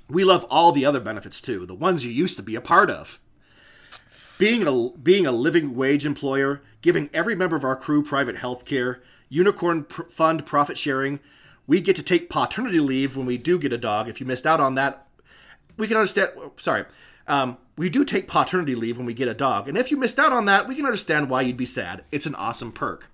[0.10, 2.89] We love all the other benefits too, the ones you used to be a part
[2.89, 3.19] of.
[4.38, 8.65] Being a being a living wage employer, giving every member of our crew private health
[8.65, 11.19] care, unicorn pr- fund profit sharing.
[11.67, 14.10] We get to take paternity leave when we do get a dog.
[14.10, 15.08] If you missed out on that,
[15.77, 16.32] we can understand.
[16.58, 16.84] Sorry,
[17.27, 20.19] um, we do take paternity leave when we get a dog, and if you missed
[20.19, 22.03] out on that, we can understand why you'd be sad.
[22.12, 23.09] It's an awesome perk.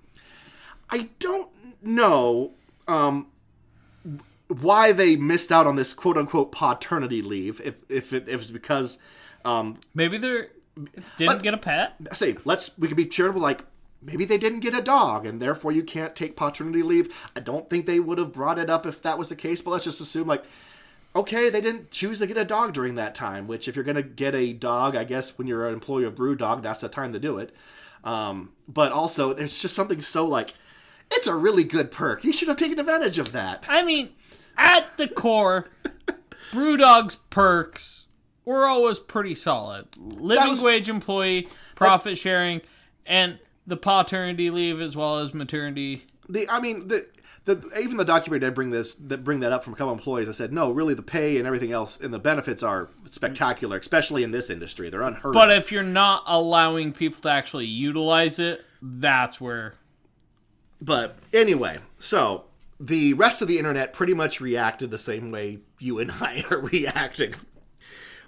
[0.90, 1.50] I don't
[1.82, 2.52] know
[2.88, 3.28] um,
[4.48, 7.62] why they missed out on this quote unquote paternity leave.
[7.62, 9.00] If if it, if it's because
[9.46, 10.48] um, Maybe they
[11.18, 11.96] didn't get a pet.
[12.14, 13.66] say let's we could be charitable like
[14.02, 17.70] maybe they didn't get a dog and therefore you can't take paternity leave i don't
[17.70, 20.00] think they would have brought it up if that was the case but let's just
[20.00, 20.44] assume like
[21.20, 23.96] okay they didn't choose to get a dog during that time which if you're going
[23.96, 26.90] to get a dog i guess when you're an employee of brew dog that's the
[26.90, 27.54] time to do it
[28.04, 30.54] um, but also there's just something so like
[31.12, 34.12] it's a really good perk you should have taken advantage of that I mean,
[34.58, 35.70] at the core,
[36.52, 38.08] Brewdog's perks
[38.46, 39.88] were always pretty solid.
[39.98, 42.62] Living was- wage employee, profit sharing,
[43.06, 46.06] and the paternity leave as well as maternity.
[46.30, 47.08] The I mean the
[47.46, 50.30] the even the documentary did bring this that bring that up from a couple employees.
[50.30, 54.24] I said no, really the pay and everything else and the benefits are spectacular, especially
[54.24, 54.90] in this industry.
[54.90, 55.58] They're unheard But of.
[55.58, 59.74] if you're not allowing people to actually utilize it, that's where
[60.82, 62.46] But anyway, so
[62.80, 66.60] the rest of the internet pretty much reacted the same way you and I are
[66.60, 67.34] reacting.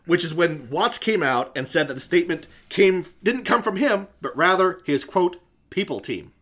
[0.08, 3.76] Which is when Watts came out and said that the statement came didn't come from
[3.78, 5.38] him, but rather his quote
[5.70, 6.34] people team.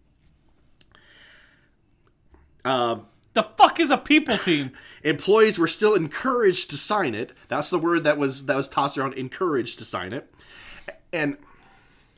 [2.65, 4.72] Um, the fuck is a people team.
[5.04, 7.32] Employees were still encouraged to sign it.
[7.48, 9.13] That's the word that was that was tossed around.
[9.13, 10.32] Encouraged to sign it,
[11.13, 11.38] and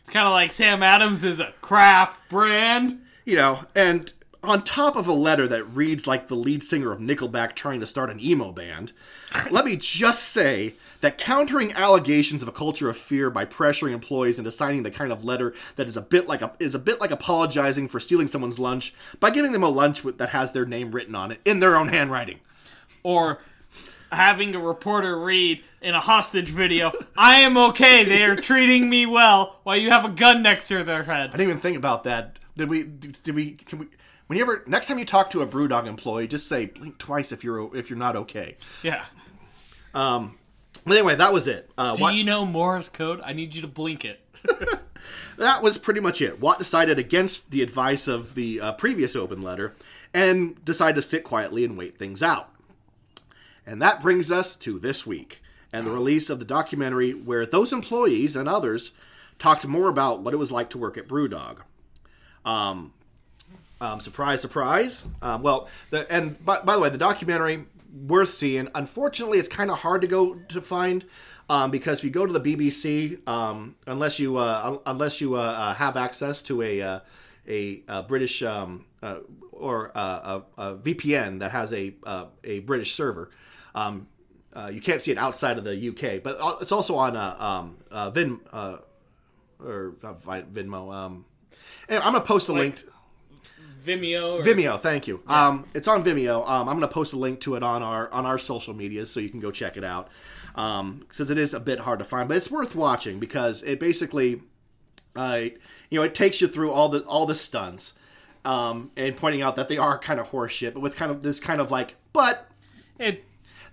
[0.01, 3.01] It's kind of like Sam Adams is a craft brand.
[3.25, 4.11] you know, and
[4.43, 7.85] on top of a letter that reads like the lead singer of Nickelback trying to
[7.85, 8.91] start an emo band,
[9.51, 14.39] let me just say that countering allegations of a culture of fear by pressuring employees
[14.39, 16.99] into signing the kind of letter that is a bit like a is a bit
[17.01, 20.65] like apologizing for stealing someone's lunch by giving them a lunch with, that has their
[20.65, 22.39] name written on it in their own handwriting.
[23.03, 23.39] or
[24.11, 29.05] having a reporter read in a hostage video, I am okay, they are treating me
[29.05, 31.29] well, while you have a gun next to their head.
[31.29, 32.37] I didn't even think about that.
[32.57, 32.83] Did we?
[32.83, 33.51] Did we?
[33.51, 33.87] Can we?
[34.27, 37.75] Whenever next time you talk to a BrewDog employee, just say blink twice if you're
[37.75, 38.57] if you're not okay.
[38.83, 39.05] Yeah.
[39.93, 40.37] Um,
[40.85, 41.69] But anyway, that was it.
[41.77, 43.21] Uh, Do Watt- you know Morse code?
[43.23, 44.19] I need you to blink it.
[45.37, 46.39] that was pretty much it.
[46.39, 49.75] Watt decided against the advice of the uh, previous open letter
[50.13, 52.49] and decided to sit quietly and wait things out.
[53.65, 57.71] And that brings us to this week and the release of the documentary where those
[57.71, 58.93] employees and others
[59.39, 61.57] talked more about what it was like to work at BrewDog.
[62.43, 62.93] Um,
[63.79, 65.05] um, surprise, surprise.
[65.21, 68.69] Um, well, the, and by, by the way, the documentary worth seeing.
[68.75, 71.05] Unfortunately, it's kind of hard to go to find
[71.49, 75.39] um, because if you go to the BBC, um, unless you uh, unless you uh,
[75.41, 76.99] uh, have access to a uh,
[77.47, 79.17] a, a British um, uh,
[79.51, 83.31] or uh, a, a VPN that has a uh, a British server.
[83.75, 84.07] Um,
[84.53, 87.77] uh, you can't see it outside of the UK, but it's also on uh, um,
[87.89, 88.77] uh, Vin uh,
[89.59, 90.93] or Venmo.
[90.93, 91.25] Um,
[91.87, 92.83] and I'm gonna post a link.
[93.83, 94.39] Vimeo.
[94.39, 95.21] Or, Vimeo, thank you.
[95.27, 96.47] Um, it's on Vimeo.
[96.47, 99.11] Um, I'm going to post a link to it on our on our social medias,
[99.11, 100.09] so you can go check it out.
[100.55, 103.79] Um, since it is a bit hard to find, but it's worth watching because it
[103.79, 104.41] basically,
[105.15, 105.39] uh,
[105.89, 107.93] you know, it takes you through all the all the stunts,
[108.43, 111.39] um, and pointing out that they are kind of horseshit, but with kind of this
[111.39, 112.49] kind of like, but
[112.99, 113.23] It,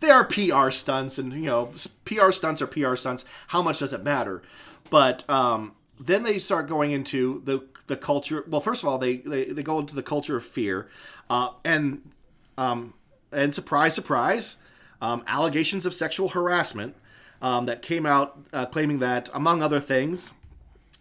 [0.00, 1.72] they are PR stunts, and you know,
[2.04, 3.24] PR stunts are PR stunts.
[3.48, 4.42] How much does it matter?
[4.90, 8.44] But um, then they start going into the the culture.
[8.46, 10.88] Well, first of all, they they, they go into the culture of fear,
[11.28, 12.10] uh, and
[12.56, 12.94] um,
[13.32, 14.56] and surprise, surprise,
[15.02, 16.94] um, allegations of sexual harassment
[17.42, 20.32] um, that came out uh, claiming that, among other things,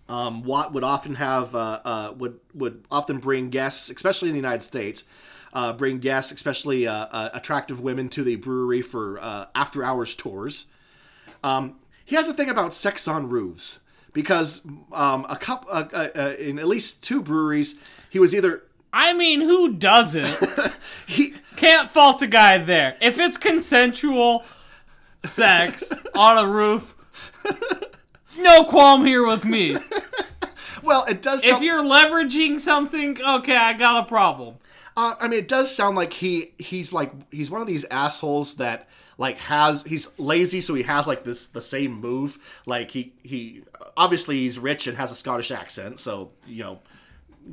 [0.09, 4.39] um, Watt would often have uh, uh, would would often bring guests, especially in the
[4.39, 5.03] United States,
[5.53, 10.15] uh, bring guests, especially uh, uh, attractive women, to the brewery for uh, after hours
[10.15, 10.67] tours.
[11.43, 11.75] Um,
[12.05, 13.81] he has a thing about sex on roofs
[14.13, 17.75] because um, a couple uh, uh, in at least two breweries,
[18.09, 20.37] he was either I mean, who doesn't?
[21.07, 22.95] he Can't fault a guy there.
[23.01, 24.45] If it's consensual
[25.23, 25.83] sex
[26.15, 26.95] on a roof,
[28.37, 29.75] no qualm here with me.
[30.83, 31.43] well, it does.
[31.43, 34.55] If you're leveraging something, okay, I got a problem.
[34.95, 38.55] uh, I mean, it does sound like he he's like he's one of these assholes
[38.55, 38.87] that
[39.17, 42.61] like has he's lazy, so he has like this the same move.
[42.65, 43.63] Like he he
[43.95, 46.79] obviously he's rich and has a Scottish accent, so you know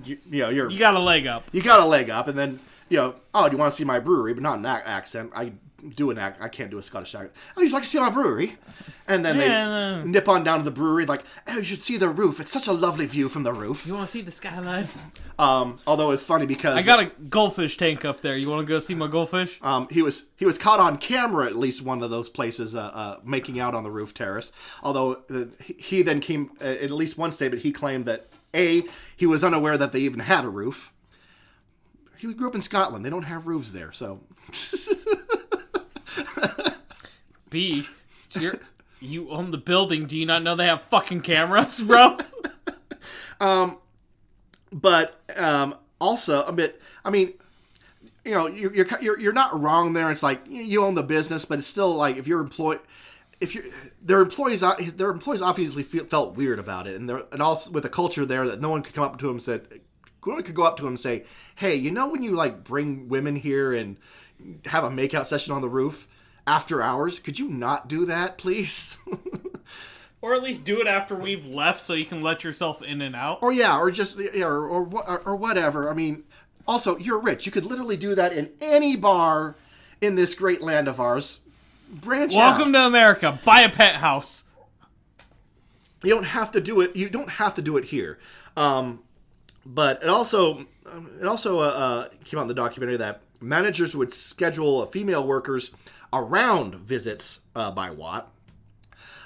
[0.04, 1.44] you, you know you're You got a leg up.
[1.52, 3.84] you got a leg up, and then you know, oh, do you want to see
[3.84, 4.34] my brewery?
[4.34, 5.32] But not in that accent.
[5.34, 5.52] I
[5.90, 6.40] do an act.
[6.42, 7.32] I can't do a Scottish accent.
[7.56, 8.56] Oh, you'd like to see my brewery?
[9.06, 11.96] And then Yeah, they nip on down to the brewery, like, oh, you should see
[11.96, 12.40] the roof.
[12.40, 13.86] It's such a lovely view from the roof.
[13.86, 14.86] You want to see the skyline?
[15.38, 18.36] Um, although it's funny because I got a goldfish tank up there.
[18.36, 19.58] You want to go see my goldfish?
[19.62, 22.80] um, he was he was caught on camera at least one of those places uh,
[22.94, 24.52] uh, making out on the roof terrace.
[24.82, 28.84] Although uh, he- he then came uh, at least one statement he claimed that a
[29.16, 30.92] he was unaware that they even had a roof.
[32.16, 33.04] He grew up in Scotland.
[33.04, 34.20] They don't have roofs there, so
[37.50, 37.86] B,
[38.38, 38.58] you're,
[39.00, 40.06] you own the building.
[40.06, 42.18] Do you not know they have fucking cameras, bro?
[43.40, 43.78] um,
[44.72, 46.80] but um, also a bit.
[47.04, 47.34] I mean,
[48.24, 50.10] you know, you're, you're you're not wrong there.
[50.10, 52.80] It's like you own the business, but it's still like if you're employed,
[53.40, 53.72] if you
[54.02, 57.70] their employees uh, their employees obviously feel, felt weird about it, and they're and also
[57.70, 59.80] with a culture there that no one could come up to him and said.
[60.22, 63.10] One could go up to him and say, "Hey, you know when you like bring
[63.10, 63.98] women here and
[64.64, 66.08] have a makeout session on the roof
[66.46, 67.18] after hours?
[67.18, 68.98] Could you not do that, please?"
[70.20, 73.14] or at least do it after we've left so you can let yourself in and
[73.14, 73.40] out.
[73.42, 75.90] or yeah, or just yeah, or or, or or whatever.
[75.90, 76.24] I mean,
[76.66, 77.46] also you're rich.
[77.46, 79.54] You could literally do that in any bar
[80.00, 81.40] in this great land of ours.
[81.90, 82.80] Branch Welcome out.
[82.80, 83.38] to America.
[83.44, 84.44] Buy a penthouse.
[86.02, 86.96] you don't have to do it.
[86.96, 88.18] You don't have to do it here.
[88.56, 89.00] Um,
[89.66, 90.66] but it also
[91.20, 95.70] it also uh, uh, came out in the documentary that managers would schedule female workers
[96.14, 98.32] around visits uh, by Watt.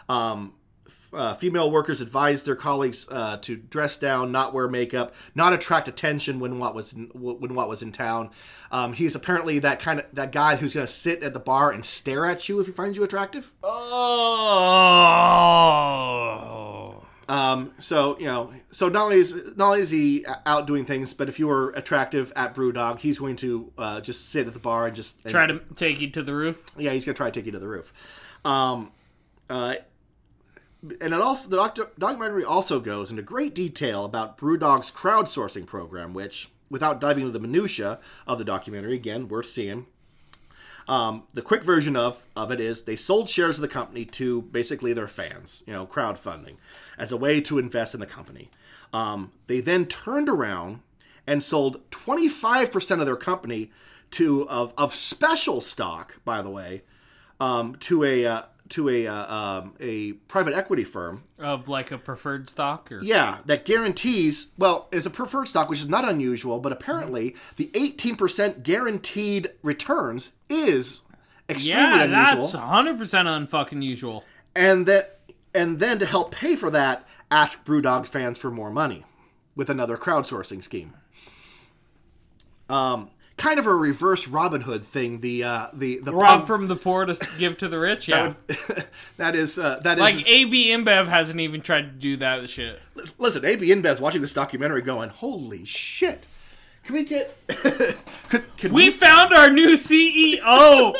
[0.09, 0.55] Um,
[1.13, 5.89] uh, female workers advised their colleagues uh, to dress down, not wear makeup, not attract
[5.89, 8.31] attention when Watt was in, when Watt was in town.
[8.71, 11.71] Um, he's apparently that kind of that guy who's going to sit at the bar
[11.71, 13.53] and stare at you if he finds you attractive.
[13.63, 13.69] Oh.
[17.29, 21.15] Um, so you know, so not only is not only is he out doing things,
[21.15, 24.61] but if you were attractive at BrewDog, he's going to uh, just sit at the
[24.61, 26.65] bar and just and, Try to take you to the roof.
[26.77, 27.93] yeah, he's gonna try to take you to the roof.
[28.45, 28.93] Um,
[29.49, 29.77] uh,
[31.01, 36.15] and it also the doctor, documentary also goes into great detail about BrewDog's crowdsourcing program,
[36.15, 39.87] which, without diving into the minutia of the documentary, again worth seeing.
[40.89, 44.43] Um, the quick version of, of it is they sold shares of the company to
[44.43, 46.57] basically their fans, you know, crowdfunding,
[46.99, 48.51] as a way to invest in the company.
[48.93, 50.81] Um, they then turned around
[51.27, 53.71] and sold 25% of their company
[54.13, 56.83] to of, of special stock, by the way,
[57.39, 61.99] um, to a uh, to a uh, um, a private equity firm Of like a
[61.99, 64.49] preferred stock or yeah, that guarantees.
[64.59, 70.35] Well, it's a preferred stock, which is not unusual, but apparently the 18% guaranteed returns
[70.49, 71.03] is
[71.49, 72.43] extremely Yeah, unusual.
[72.43, 74.25] that's 100% unfucking usual.
[74.55, 75.21] And that,
[75.55, 79.05] and then to help pay for that, ask BrewDog fans for more money
[79.57, 80.95] with another crowdsourcing scheme.
[82.69, 85.21] Um, kind of a reverse Robin Hood thing.
[85.21, 88.09] The uh, the the Rob from the poor to give to the rich.
[88.19, 88.35] Yeah.
[89.17, 92.81] that is uh, that is Like AB InBev hasn't even tried to do that shit.
[93.19, 93.45] listen.
[93.45, 96.27] AB InBev's watching this documentary, going, "Holy shit!
[96.85, 97.37] Can we get?
[97.49, 100.95] could, can We found our new CEO.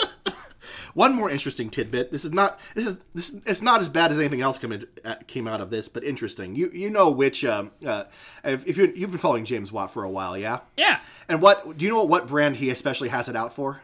[0.99, 2.11] One more interesting tidbit.
[2.11, 2.59] This is not.
[2.75, 2.99] This is.
[3.15, 3.37] This.
[3.47, 6.57] It's not as bad as anything else coming uh, came out of this, but interesting.
[6.57, 7.45] You you know which.
[7.45, 8.07] Um, uh,
[8.43, 10.59] if, if you you've been following James Watt for a while, yeah.
[10.77, 10.99] yeah.
[11.29, 12.03] And what do you know?
[12.03, 13.81] What brand he especially has it out for?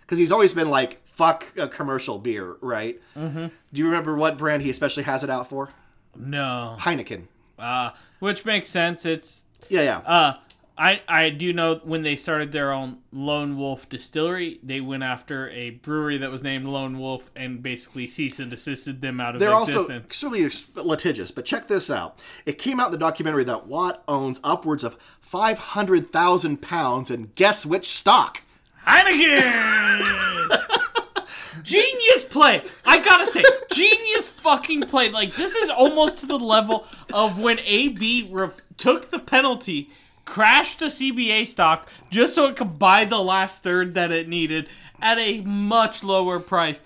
[0.00, 2.98] Because he's always been like fuck a commercial beer, right?
[3.14, 3.48] Mm-hmm.
[3.74, 5.68] Do you remember what brand he especially has it out for?
[6.16, 6.76] No.
[6.80, 7.24] Heineken.
[7.58, 7.90] Uh,
[8.20, 9.04] which makes sense.
[9.04, 9.98] It's Yeah, yeah.
[9.98, 10.32] uh
[10.78, 15.50] I I do know when they started their own Lone Wolf distillery, they went after
[15.50, 19.40] a brewery that was named Lone Wolf and basically cease and desisted them out of
[19.40, 22.20] They're also extremely litigious, but check this out.
[22.46, 27.66] It came out in the documentary that Watt owns upwards of 500,000 pounds, and guess
[27.66, 28.42] which stock?
[28.86, 30.64] Heineken.
[31.62, 32.62] Genius play.
[32.86, 35.10] I gotta say, genius fucking play.
[35.10, 39.90] Like this is almost to the level of when AB ref- took the penalty,
[40.28, 44.68] crashed the CBA stock just so it could buy the last third that it needed
[45.00, 46.82] at a much lower price.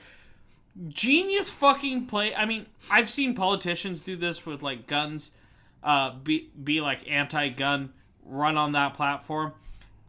[0.89, 2.35] Genius fucking play.
[2.35, 5.33] I mean, I've seen politicians do this with like guns,
[5.83, 7.93] uh, be be like anti-gun,
[8.25, 9.53] run on that platform,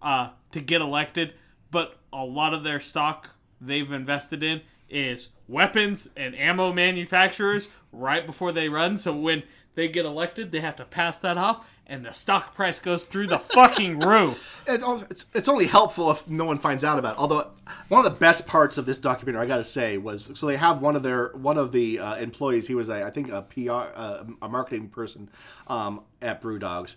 [0.02, 1.34] uh, to get elected.
[1.72, 8.26] But a lot of their stock they've invested in is weapons and ammo manufacturers right
[8.26, 8.98] before they run.
[8.98, 9.44] So when
[9.76, 13.28] they get elected, they have to pass that off, and the stock price goes through
[13.28, 14.64] the fucking roof.
[14.68, 17.20] It, it's, it's only helpful if no one finds out about it.
[17.20, 17.52] Although
[17.90, 20.56] one of the best parts of this documentary, I got to say, was so they
[20.56, 22.68] have one of their one of the uh, employees.
[22.68, 25.30] He was a, I think a PR uh, a marketing person
[25.68, 26.96] um, at BrewDogs,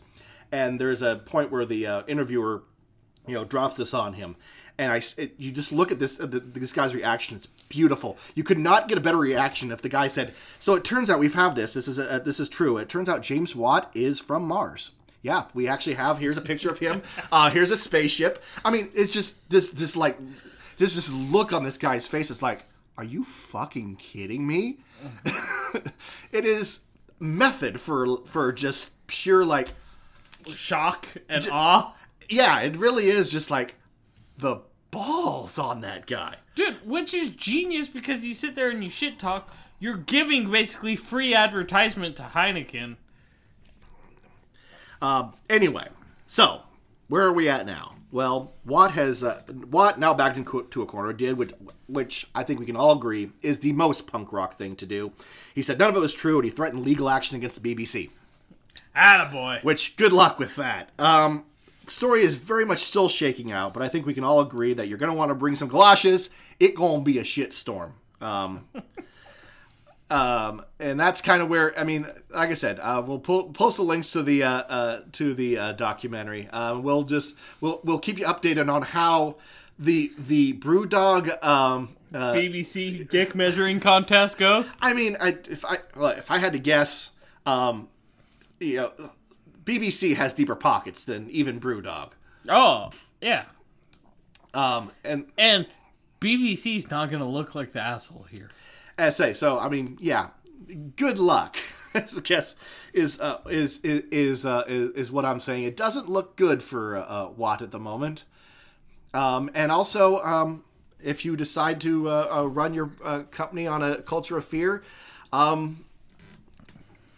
[0.52, 2.62] and there's a point where the uh, interviewer,
[3.26, 4.36] you know, drops this on him.
[4.78, 7.36] And I, it, you just look at this uh, the, this guy's reaction.
[7.36, 8.18] It's beautiful.
[8.34, 11.18] You could not get a better reaction if the guy said, "So it turns out
[11.18, 11.74] we've have this.
[11.74, 12.76] This is a, this is true.
[12.76, 16.18] It turns out James Watt is from Mars." Yeah, we actually have.
[16.18, 17.02] Here's a picture of him.
[17.32, 18.42] Uh, here's a spaceship.
[18.64, 20.18] I mean, it's just this this like
[20.78, 22.30] this this look on this guy's face.
[22.30, 22.66] It's like,
[22.96, 24.78] are you fucking kidding me?
[26.32, 26.80] it is
[27.18, 29.68] method for for just pure like
[30.48, 31.92] Shock and awe.
[32.28, 32.60] yeah.
[32.60, 33.74] It really is just like
[34.38, 34.60] the
[34.90, 36.36] balls on that guy.
[36.54, 39.52] Dude, which is genius because you sit there and you shit talk.
[39.78, 42.96] You're giving basically free advertisement to Heineken.
[45.02, 45.88] Um, anyway,
[46.26, 46.62] so
[47.08, 47.96] where are we at now?
[48.12, 51.52] Well, Watt has uh, Watt now backed into a corner did which,
[51.86, 55.12] which I think we can all agree is the most punk rock thing to do.
[55.54, 58.10] He said none of it was true, and he threatened legal action against the BBC.
[58.96, 59.62] Attaboy.
[59.62, 60.90] Which good luck with that.
[60.98, 61.44] Um,
[61.90, 64.88] story is very much still shaking out, but I think we can all agree that
[64.88, 66.30] you're going to want to bring some galoshes.
[66.60, 67.94] It going to be a shit storm.
[68.20, 68.68] Um,
[70.10, 73.76] um, and that's kind of where I mean, like I said, uh, we'll po- post
[73.76, 76.48] the links to the uh, uh, to the uh, documentary.
[76.48, 79.36] Uh, we'll just we'll we'll keep you updated on how
[79.78, 81.42] the the BrewDog.
[81.44, 84.74] Um, uh, BBC dick measuring contest goes.
[84.80, 87.10] I mean, I, if I well, if I had to guess,
[87.44, 87.88] um,
[88.60, 88.92] you know,
[89.66, 92.12] BBC has deeper pockets than even BrewDog.
[92.48, 92.90] Oh,
[93.20, 93.44] yeah.
[94.54, 95.66] Um, and And
[96.20, 98.48] BBC's not going to look like the asshole here.
[98.96, 100.28] I say, so I mean, yeah,
[100.96, 101.56] good luck.
[101.94, 102.56] I guess
[102.92, 105.64] is uh, is is is, uh, is is what I'm saying.
[105.64, 108.24] It doesn't look good for uh, uh, Watt at the moment.
[109.12, 110.64] Um, and also, um,
[111.02, 114.82] if you decide to uh, uh, run your uh, company on a culture of fear,
[115.32, 115.85] um,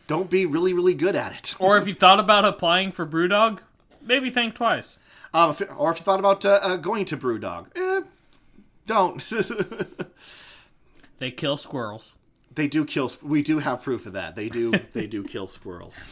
[0.09, 1.55] don't be really really good at it.
[1.61, 3.61] Or if you thought about applying for Brewdog,
[4.03, 4.97] maybe think twice.
[5.33, 8.01] Um, if, or if you thought about uh, uh, going to BrewDog, eh,
[8.87, 9.23] don't.
[11.19, 12.15] They kill squirrels.
[12.55, 13.11] they do kill.
[13.23, 14.37] We do have proof of that.
[14.37, 14.71] They do.
[14.93, 16.03] they do kill squirrels.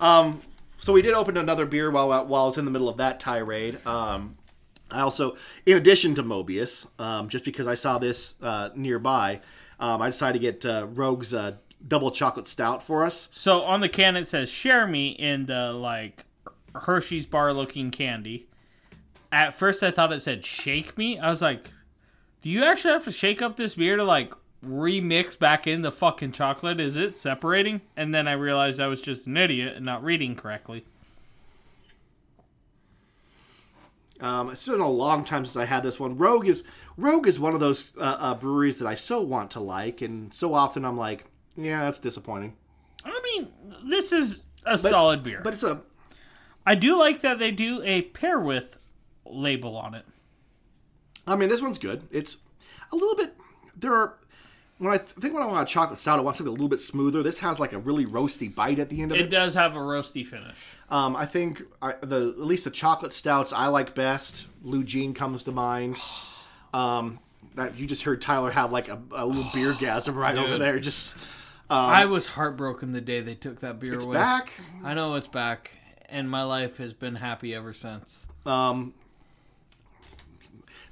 [0.00, 0.40] Um,
[0.78, 3.20] so we did open another beer while while I was in the middle of that
[3.20, 3.84] tirade.
[3.86, 4.36] Um,
[4.90, 5.36] I also,
[5.66, 9.40] in addition to Mobius, um, just because I saw this uh, nearby,
[9.80, 11.56] um, I decided to get uh, Rogue's uh,
[11.86, 13.28] double chocolate stout for us.
[13.32, 16.24] So on the can it says "Share me" in the like
[16.74, 18.48] Hershey's bar looking candy.
[19.30, 21.66] At first I thought it said "Shake me." I was like,
[22.42, 24.32] "Do you actually have to shake up this beer to like
[24.64, 26.80] remix back in the fucking chocolate?
[26.80, 30.36] Is it separating?" And then I realized I was just an idiot and not reading
[30.36, 30.84] correctly.
[34.20, 36.16] Um, it's been a long time since I had this one.
[36.16, 36.64] Rogue is
[36.96, 40.32] Rogue is one of those uh, uh, breweries that I so want to like, and
[40.32, 41.24] so often I'm like,
[41.56, 42.56] yeah, that's disappointing.
[43.04, 43.48] I mean,
[43.90, 45.40] this is a solid beer.
[45.42, 45.82] But it's a
[46.66, 48.88] I do like that they do a pair with
[49.26, 50.04] label on it.
[51.26, 52.02] I mean, this one's good.
[52.10, 52.38] It's
[52.92, 53.34] a little bit.
[53.76, 54.14] There are.
[54.78, 56.68] When I th- think when I want a chocolate stout, I want something a little
[56.68, 57.22] bit smoother.
[57.22, 59.30] This has like a really roasty bite at the end of It it.
[59.30, 60.56] does have a roasty finish.
[60.90, 64.46] Um, I think I, the at least the chocolate stouts I like best.
[64.62, 65.96] Lou Jean comes to mind.
[66.74, 67.20] Um,
[67.54, 70.80] that you just heard Tyler have like a, a little beer gasm right over there.
[70.80, 71.16] Just
[71.70, 74.14] I was heartbroken the day they took that beer Um, it's away.
[74.16, 74.52] back.
[74.84, 75.70] I know it's back,
[76.08, 78.26] and my life has been happy ever since.
[78.46, 78.94] Um,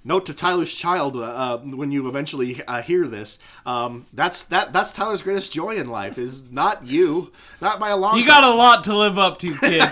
[0.05, 3.39] note to Tyler's child uh, uh, when you eventually uh, hear this.
[3.67, 8.17] Um, that's that that's Tyler's greatest joy in life is not you, not a long.
[8.19, 9.83] You got a lot to live up to, kid.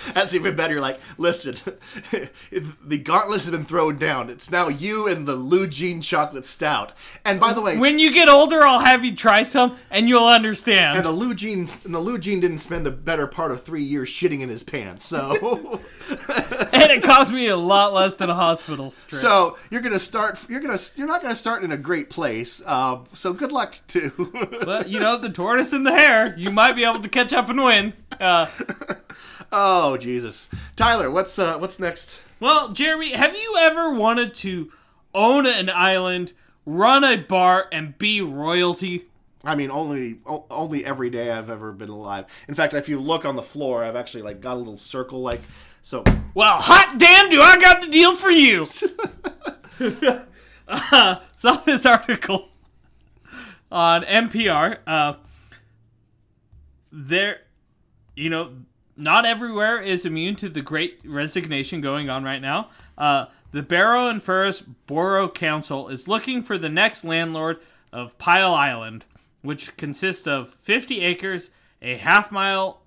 [0.14, 0.74] That's even better.
[0.74, 1.54] You're like, listen,
[2.84, 4.30] the gauntlet has been thrown down.
[4.30, 6.92] It's now you and the Lou Jean chocolate stout.
[7.24, 10.26] And by the way, when you get older, I'll have you try some, and you'll
[10.26, 10.96] understand.
[10.96, 13.84] and the Lou Jean, and the Lou Jean didn't spend the better part of three
[13.84, 15.06] years shitting in his pants.
[15.06, 15.80] So,
[16.72, 19.20] and it cost me a lot less than a hospital trip.
[19.20, 20.38] so you're gonna start.
[20.48, 20.78] You're gonna.
[20.96, 22.64] You're not gonna start in a great place.
[22.66, 24.10] Um, so good luck to.
[24.64, 27.48] but you know, the tortoise and the hare, you might be able to catch up
[27.48, 27.92] and win.
[28.18, 28.46] Uh,
[29.52, 32.20] oh Jesus, Tyler, what's uh, what's next?
[32.40, 34.72] well, Jeremy, have you ever wanted to
[35.14, 36.32] own an island,
[36.64, 39.06] run a bar, and be royalty?
[39.44, 42.26] I mean, only only every day I've ever been alive.
[42.48, 45.22] In fact, if you look on the floor, I've actually like got a little circle
[45.22, 45.40] like
[45.82, 46.04] so.
[46.34, 48.68] Well, hot damn, do I got the deal for you!
[50.68, 52.48] uh, saw this article
[53.72, 54.78] on NPR.
[54.86, 55.14] Uh,
[56.92, 57.40] there,
[58.14, 58.52] you know,
[59.00, 62.68] not everywhere is immune to the great resignation going on right now.
[62.96, 67.58] Uh, the Barrow-in-Furness Borough Council is looking for the next landlord
[67.92, 69.04] of Pile Island,
[69.42, 72.82] which consists of 50 acres, a half mile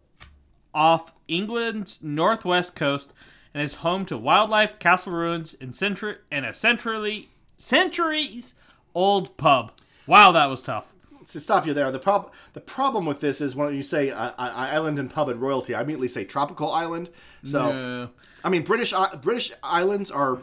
[0.74, 3.14] off England's northwest coast,
[3.54, 8.56] and is home to wildlife, castle ruins, and, century, and a centrally centuries
[8.96, 9.72] old pub.
[10.08, 10.93] Wow, that was tough.
[11.32, 14.30] To stop you there, the problem the problem with this is when you say uh,
[14.30, 17.10] uh, island and pub and royalty, I immediately say tropical island.
[17.44, 18.08] So Uh,
[18.44, 20.40] I mean, British I- British islands are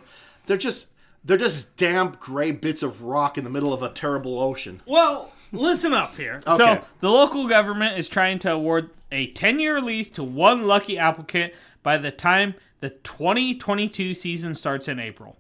[0.47, 0.91] they're just
[1.25, 4.81] they're just damp gray bits of rock in the middle of a terrible ocean.
[4.87, 6.41] Well, listen up here.
[6.47, 6.57] Okay.
[6.57, 10.97] So, the local government is trying to award a 10 year lease to one lucky
[10.97, 11.53] applicant
[11.83, 15.37] by the time the 2022 season starts in April.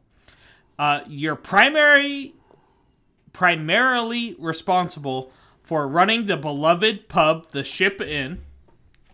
[0.79, 2.35] Uh, your primary,
[3.33, 8.41] primarily responsible for running the beloved pub, the Ship Inn.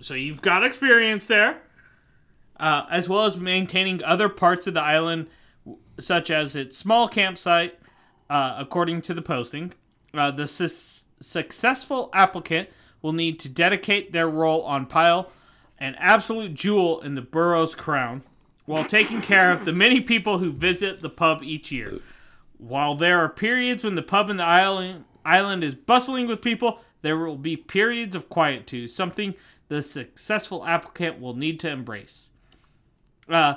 [0.01, 1.63] So, you've got experience there,
[2.59, 5.29] uh, as well as maintaining other parts of the island,
[5.99, 7.79] such as its small campsite,
[8.29, 9.73] uh, according to the posting.
[10.13, 12.69] Uh, the sus- successful applicant
[13.03, 15.31] will need to dedicate their role on Pile
[15.79, 18.23] an absolute jewel in the borough's crown
[18.65, 22.01] while taking care of the many people who visit the pub each year.
[22.59, 26.81] While there are periods when the pub in the island, island is bustling with people,
[27.03, 29.35] there will be periods of quiet too, something
[29.69, 32.31] the successful applicant will need to embrace.
[33.29, 33.55] Uh,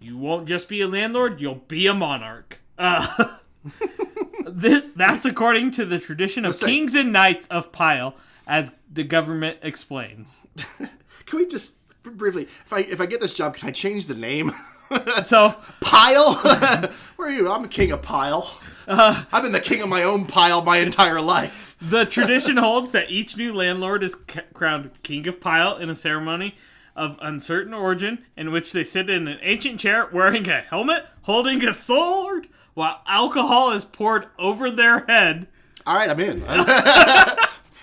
[0.00, 2.60] you won't just be a landlord, you'll be a monarch.
[2.78, 3.36] Uh,
[4.46, 8.14] this, that's according to the tradition of Let's say- kings and knights of Pile,
[8.46, 10.42] as the government explains.
[11.26, 14.14] Can we just briefly, if I if I get this job, can I change the
[14.14, 14.52] name?
[15.24, 16.34] So, Pile?
[17.16, 17.50] Where are you?
[17.50, 18.58] I'm a king of Pile.
[18.86, 19.24] Uh-huh.
[19.32, 21.76] I've been the king of my own pile my entire life.
[21.80, 25.94] the tradition holds that each new landlord is c- crowned king of Pile in a
[25.96, 26.54] ceremony
[26.96, 31.62] of uncertain origin, in which they sit in an ancient chair wearing a helmet, holding
[31.64, 35.46] a sword, while alcohol is poured over their head.
[35.86, 36.42] All right, I'm in.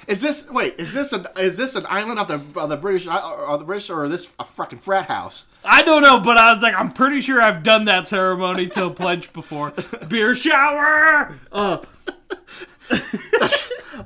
[0.07, 0.75] Is this wait?
[0.77, 4.05] Is this an is this an island of the the British or the British or
[4.05, 5.45] is this a fucking frat house?
[5.63, 8.85] I don't know, but I was like, I'm pretty sure I've done that ceremony to
[8.85, 9.71] a pledge before.
[10.07, 11.35] Beer shower.
[11.51, 11.77] Uh,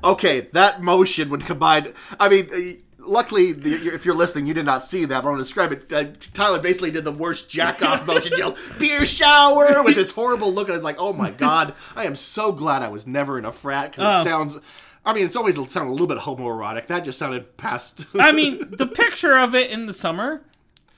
[0.04, 1.92] Okay, that motion would combine.
[2.18, 2.48] I mean.
[2.54, 5.08] uh, Luckily, the, if you're listening, you did not see that.
[5.08, 5.90] But I'm going to describe it.
[5.90, 10.52] Uh, Tyler basically did the worst jack off motion, yelled "beer shower" with this horrible
[10.52, 10.68] look.
[10.68, 13.46] And I was like, "Oh my god, I am so glad I was never in
[13.46, 14.20] a frat because Oh.
[14.20, 14.58] it sounds."
[15.04, 16.86] I mean, it's always sounded a little bit homoerotic.
[16.88, 18.04] That just sounded past.
[18.18, 20.42] I mean, the picture of it in the summer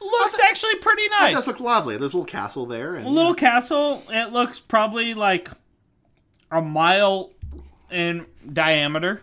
[0.01, 1.33] looks actually pretty nice.
[1.33, 1.97] It does look lovely.
[1.97, 2.97] There's a little castle there.
[2.97, 4.03] And, little castle.
[4.09, 5.51] It looks probably like
[6.51, 7.31] a mile
[7.91, 9.23] in diameter.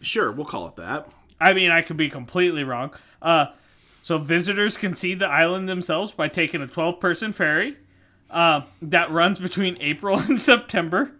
[0.00, 1.10] Sure, we'll call it that.
[1.40, 2.94] I mean, I could be completely wrong.
[3.20, 3.46] Uh,
[4.02, 7.76] so visitors can see the island themselves by taking a 12-person ferry
[8.30, 11.10] uh, that runs between April and September.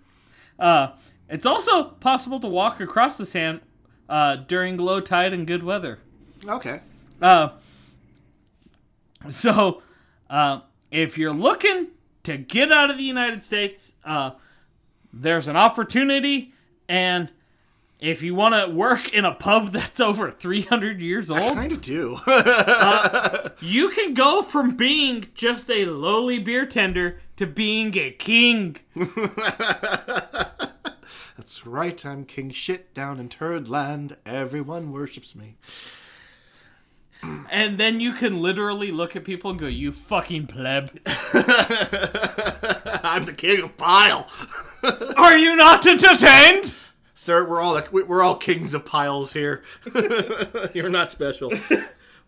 [0.59, 0.91] Uh,
[1.29, 3.61] it's also possible to walk across the sand
[4.09, 5.99] uh, during low tide and good weather.
[6.47, 6.81] Okay.
[7.20, 7.51] Uh,
[9.29, 9.83] so,
[10.31, 10.61] uh,
[10.91, 11.89] if you're looking
[12.27, 13.95] to get out of the United States.
[14.05, 14.33] Uh,
[15.12, 16.53] there's an opportunity,
[16.89, 17.31] and
[18.01, 21.81] if you want to work in a pub that's over 300 years old, kind of
[21.81, 22.18] do.
[23.61, 28.77] you can go from being just a lowly beer tender to being a king.
[31.37, 34.16] That's right, I'm king shit down in Turd Land.
[34.24, 35.57] Everyone worships me.
[37.51, 40.91] And then you can literally look at people and go, "You fucking pleb."
[43.05, 44.28] I'm the king of pile.
[45.16, 46.74] Are you not entertained?
[47.14, 49.62] Sir, we're all we're all kings of piles here.
[50.74, 51.53] You're not special.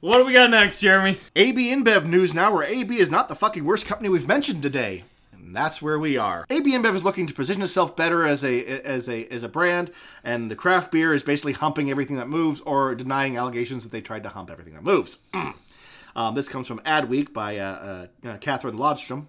[0.01, 1.19] What do we got next, Jeremy?
[1.37, 5.05] AB InBev news now, where AB is not the fucking worst company we've mentioned today.
[5.49, 6.45] And that's where we are.
[6.51, 9.91] AB InBev is looking to position itself better as a as a as a brand,
[10.23, 14.03] and the craft beer is basically humping everything that moves or denying allegations that they
[14.03, 15.21] tried to hump everything that moves.
[16.15, 19.25] um, this comes from Adweek by uh, uh, Kathryn Lundstrom.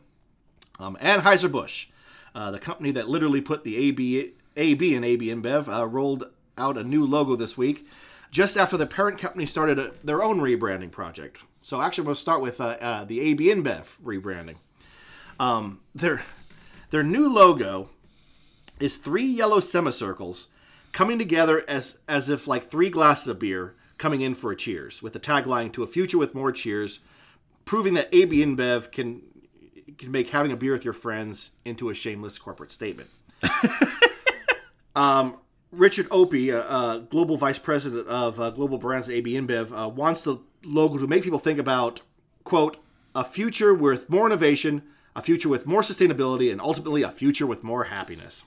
[0.77, 1.87] Um, Anheuser-Busch,
[2.35, 6.25] uh, the company that literally put the AB, AB and AB InBev, uh, rolled
[6.57, 7.87] out a new logo this week,
[8.29, 11.37] just after the parent company started a, their own rebranding project.
[11.61, 14.57] So actually, we'll start with uh, uh, the AB InBev rebranding.
[15.39, 16.21] Um, their
[16.89, 17.89] their new logo
[18.79, 20.49] is three yellow semicircles
[20.91, 25.01] coming together as as if like three glasses of beer coming in for a cheers,
[25.01, 26.99] with the tagline "To a future with more cheers,"
[27.65, 29.21] proving that AB InBev can
[29.97, 33.09] can make having a beer with your friends into a shameless corporate statement.
[34.95, 35.37] um,
[35.71, 39.89] Richard Opie, uh, uh, global vice president of uh, global brands at AB InBev, uh,
[39.89, 42.01] wants the logo to make people think about
[42.43, 42.77] quote
[43.13, 44.83] a future with more innovation,
[45.15, 48.45] a future with more sustainability, and ultimately a future with more happiness.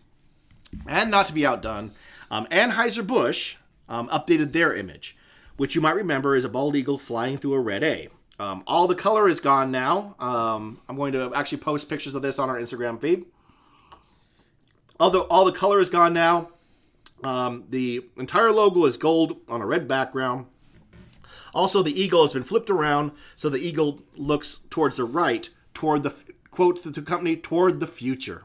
[0.87, 1.93] And not to be outdone,
[2.31, 3.57] um, Anheuser Busch
[3.89, 5.17] um, updated their image,
[5.57, 8.09] which you might remember is a bald eagle flying through a red A.
[8.39, 10.17] Um, all the color is gone now.
[10.19, 13.27] Um, I'm going to actually post pictures of this on our Instagram feed.
[14.99, 16.49] Although all the color is gone now,
[17.23, 20.47] um, the entire logo is gold on a red background.
[21.55, 26.03] Also, the eagle has been flipped around so the eagle looks towards the right, toward
[26.03, 26.15] the
[26.53, 28.45] quote the company toward the future.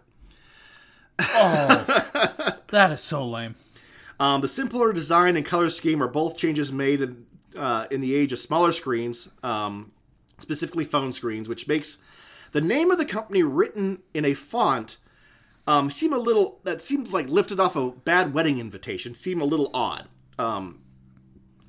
[1.20, 3.56] Oh, that is so lame.
[4.20, 8.16] Um, the simpler design and color scheme are both changes made in, uh, in the
[8.16, 9.92] age of smaller screens, um,
[10.40, 12.00] specifically phone screens, which makes
[12.54, 14.98] the name of the company written in a font
[15.68, 19.14] um, seem a little that seemed like lifted off a bad wedding invitation.
[19.14, 20.08] Seem a little odd.
[20.40, 20.82] Um,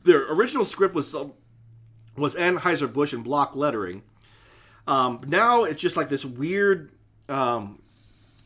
[0.05, 1.29] their original script was uh,
[2.17, 4.05] was Anheuser Busch in block lettering.
[4.89, 6.91] Um, now it's just like this weird
[7.29, 7.81] um,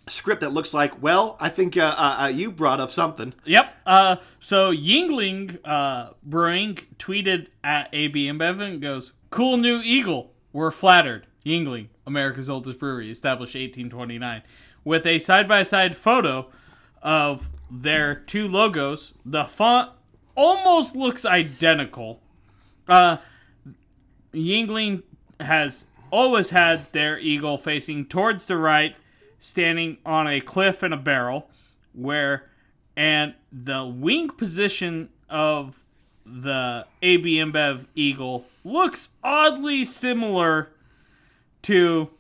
[0.09, 1.01] script that looks like.
[1.01, 3.33] Well, I think uh, uh, uh, you brought up something.
[3.45, 3.75] Yep.
[3.87, 10.33] Uh, so Yuengling uh, Brewing tweeted at AB InBev and goes, "Cool new eagle.
[10.53, 14.43] We're flattered." Yuengling, America's oldest brewery, established 1829,
[14.85, 16.47] with a side-by-side photo
[17.03, 19.13] of their two logos.
[19.25, 19.91] The font
[20.37, 22.21] almost looks identical.
[22.87, 23.17] Uh,
[24.33, 25.03] Yuengling
[25.41, 28.95] has always had their eagle facing towards the right,
[29.41, 31.51] standing on a cliff in a barrel,
[31.93, 32.49] where
[32.97, 35.83] and the wing position of
[36.25, 40.71] the AB InBev eagle looks oddly similar
[41.63, 42.11] to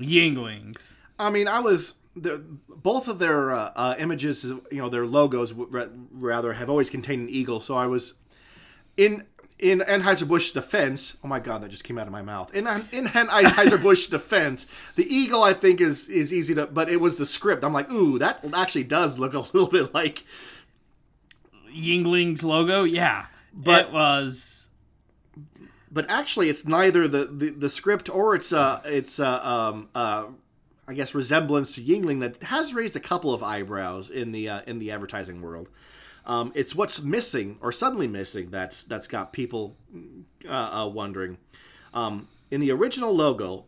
[0.00, 0.96] Yuengling's.
[1.18, 5.52] I mean, I was the, both of their uh, uh, images, you know, their logos
[5.52, 7.60] rather have always contained an eagle.
[7.60, 8.14] So I was
[8.96, 9.24] in
[9.58, 11.16] in Anheuser Busch defense.
[11.24, 12.54] Oh my god, that just came out of my mouth.
[12.54, 17.00] In in Anheuser Busch defense, the eagle I think is is easy to, but it
[17.00, 17.64] was the script.
[17.64, 20.24] I'm like, ooh, that actually does look a little bit like
[21.74, 22.84] Yuengling's logo.
[22.84, 24.68] Yeah, But- it was.
[25.90, 30.26] but actually it's neither the, the, the script or its uh its uh um uh
[30.88, 34.60] I guess resemblance to Yuengling that has raised a couple of eyebrows in the uh,
[34.66, 35.68] in the advertising world.
[36.26, 39.76] Um, it's what's missing or suddenly missing that's that's got people
[40.48, 40.50] uh,
[40.84, 41.38] uh, wondering.
[41.94, 43.64] Um, in the original logo,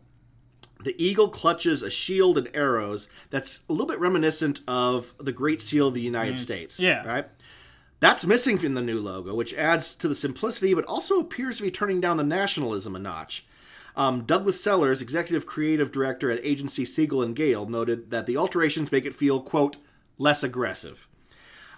[0.83, 5.61] the eagle clutches a shield and arrows that's a little bit reminiscent of the Great
[5.61, 6.79] Seal of the United States.
[6.79, 7.05] yeah.
[7.05, 7.27] Right?
[8.01, 11.63] That's missing from the new logo, which adds to the simplicity, but also appears to
[11.63, 13.45] be turning down the nationalism a notch.
[13.95, 18.91] Um, Douglas Sellers, executive creative director at agency Siegel and Gale, noted that the alterations
[18.91, 19.75] make it feel, quote,
[20.17, 21.09] less aggressive.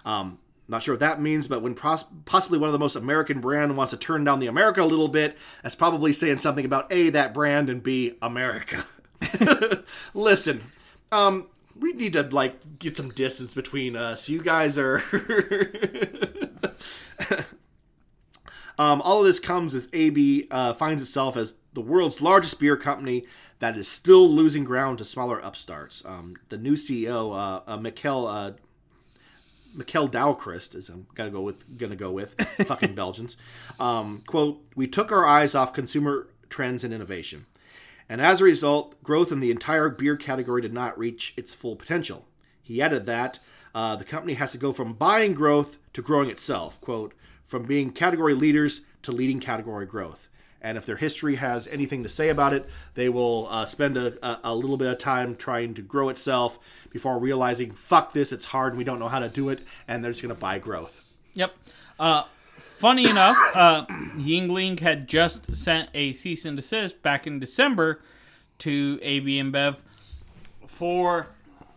[0.04, 0.38] Um,
[0.72, 3.76] not sure what that means, but when pros- possibly one of the most American brand
[3.76, 7.10] wants to turn down the America a little bit, that's probably saying something about A,
[7.10, 8.84] that brand, and B, America.
[10.14, 10.62] Listen,
[11.12, 11.46] um,
[11.78, 14.28] we need to, like, get some distance between us.
[14.28, 15.02] You guys are.
[18.78, 22.76] Um, all of this comes as AB uh, finds itself as the world's largest beer
[22.76, 23.26] company
[23.58, 26.04] that is still losing ground to smaller upstarts.
[26.04, 28.52] Um, the new CEO, uh, uh, uh,
[29.74, 32.34] Michel Doukeris, is I'm gonna go with gonna go with
[32.66, 33.36] fucking Belgians.
[33.80, 37.46] Um, quote: We took our eyes off consumer trends and innovation,
[38.08, 41.76] and as a result, growth in the entire beer category did not reach its full
[41.76, 42.26] potential.
[42.62, 43.38] He added that
[43.74, 46.80] uh, the company has to go from buying growth to growing itself.
[46.80, 47.14] Quote:
[47.44, 50.28] From being category leaders to leading category growth.
[50.62, 54.40] And if their history has anything to say about it, they will uh, spend a,
[54.48, 56.58] a, little bit of time trying to grow itself
[56.90, 60.04] before realizing, fuck this, it's hard and we don't know how to do it, and
[60.04, 61.02] they're just going to buy growth.
[61.34, 61.54] Yep.
[61.98, 62.22] Uh,
[62.56, 63.86] funny enough, uh,
[64.16, 68.00] Yuengling had just sent a cease and desist back in December
[68.58, 69.80] to AB InBev
[70.66, 71.28] for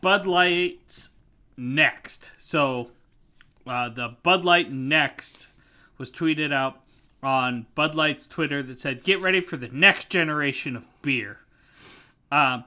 [0.02, 1.10] Bud Light's
[1.58, 2.32] Next.
[2.38, 2.92] So
[3.66, 5.48] uh, the Bud Light Next
[5.98, 6.82] was tweeted out
[7.26, 11.40] on Bud Light's Twitter that said, "Get ready for the next generation of beer,"
[12.32, 12.62] uh,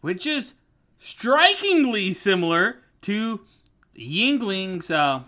[0.00, 0.54] which is
[1.00, 3.40] strikingly similar to
[3.96, 5.22] Yuengling's uh,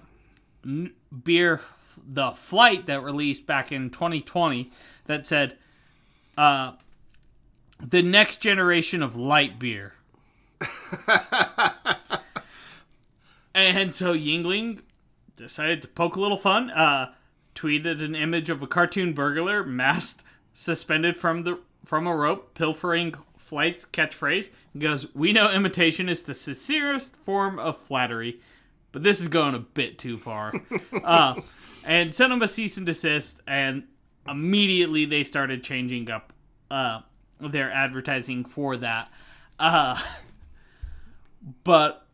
[0.65, 0.93] n-
[1.25, 1.61] beer,
[2.07, 4.71] the Flight that released back in 2020
[5.07, 5.59] that said,
[6.37, 6.73] uh,
[7.81, 9.95] "The next generation of light beer."
[13.55, 14.83] and so Yuengling
[15.37, 16.71] decided to poke a little fun.
[16.71, 17.13] Uh,
[17.59, 20.23] tweeted an image of a cartoon burglar masked,
[20.55, 24.51] suspended from the from a rope, pilfering flight's catchphrase.
[24.73, 28.41] He goes, "We know imitation is the sincerest form of flattery,
[28.93, 30.53] but this is going a bit too far."
[31.05, 31.41] uh,
[31.85, 33.85] and sent him a cease and desist, and
[34.29, 36.33] immediately they started changing up
[36.71, 37.01] uh,
[37.41, 39.11] their advertising for that.
[39.59, 40.01] Uh,
[41.65, 42.07] but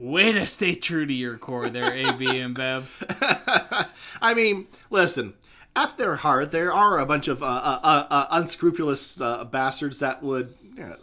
[0.00, 3.88] way to stay true to your core there, AB InBev.
[4.22, 5.34] I mean, listen.
[5.76, 10.20] At their heart, there are a bunch of uh, uh, uh, unscrupulous uh, bastards that
[10.20, 10.96] would you know,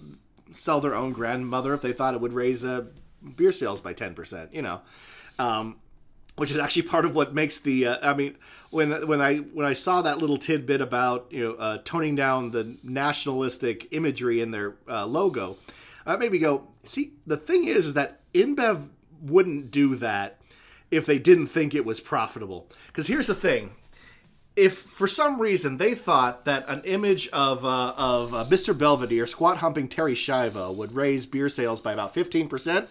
[0.52, 2.84] sell their own grandmother if they thought it would raise uh,
[3.38, 4.54] beer sales by ten percent.
[4.54, 4.82] You know,
[5.40, 5.78] um,
[6.36, 7.88] which is actually part of what makes the.
[7.88, 8.36] Uh, I mean,
[8.70, 12.52] when when I when I saw that little tidbit about you know uh, toning down
[12.52, 15.58] the nationalistic imagery in their uh, logo,
[16.06, 16.68] uh, made me go.
[16.84, 18.90] See, the thing is, is that InBev
[19.22, 20.40] wouldn't do that
[20.92, 22.68] if they didn't think it was profitable.
[22.88, 23.72] Because here's the thing.
[24.56, 28.76] If for some reason they thought that an image of uh, of uh, Mr.
[28.76, 32.90] Belvedere squat humping Terri Schiavo would raise beer sales by about fifteen percent,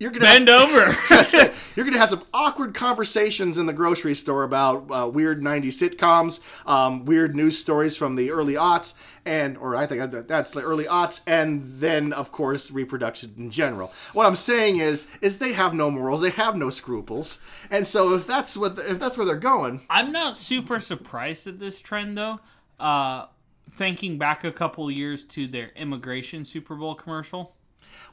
[0.00, 0.96] you're gonna Bend over.
[1.78, 6.40] you're gonna have some awkward conversations in the grocery store about uh, weird '90s sitcoms,
[6.68, 10.86] um, weird news stories from the early aughts, and or I think that's the early
[10.86, 13.92] aughts, and then of course reproduction in general.
[14.12, 18.12] What I'm saying is, is they have no morals, they have no scruples, and so
[18.12, 22.18] if that's what if that's where they're going, I'm not super surprised at this trend
[22.18, 22.40] though.
[22.80, 23.26] Uh,
[23.70, 27.54] thinking back a couple years to their immigration Super Bowl commercial.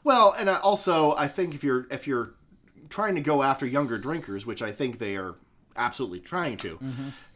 [0.04, 2.34] Well, and I also I think if you're if you're
[2.88, 5.34] trying to go after younger drinkers, which I think they are
[5.76, 6.78] absolutely trying to,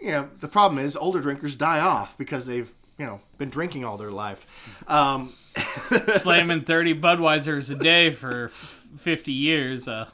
[0.01, 3.84] you know, the problem is older drinkers die off because they've you know been drinking
[3.84, 4.84] all their life.
[4.88, 9.88] Um, Slamming 30 Budweisers a day for f- 50 years.
[9.88, 10.09] Uh,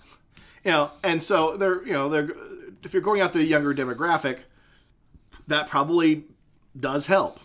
[0.65, 2.31] you know, and so they're you know they're
[2.85, 4.41] if you're going after the younger demographic,
[5.49, 6.25] that probably
[6.79, 7.41] does help,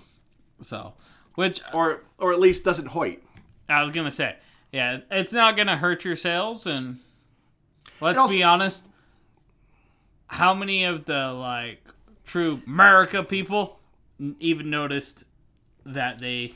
[0.61, 0.93] so,
[1.35, 3.23] which or or at least doesn't hoit.
[3.67, 4.35] I was gonna say,
[4.71, 6.99] yeah, it's not gonna hurt your sales, and
[8.01, 8.85] let's also- be honest.
[10.27, 11.83] How many of the like
[12.25, 13.79] true America people
[14.39, 15.25] even noticed
[15.85, 16.53] that they?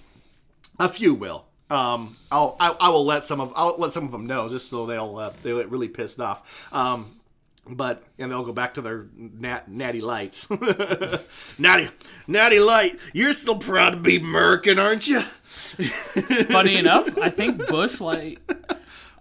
[0.79, 1.45] A few will.
[1.69, 4.69] Um, I'll I, I will let some of I'll let some of them know just
[4.69, 6.71] so they'll uh, they'll get really pissed off.
[6.73, 7.19] Um,
[7.67, 10.47] but and they'll go back to their nat, natty lights.
[11.57, 11.89] natty
[12.27, 15.21] natty light, you're still proud to be American, aren't you?
[16.49, 18.39] Funny enough, I think Busch Light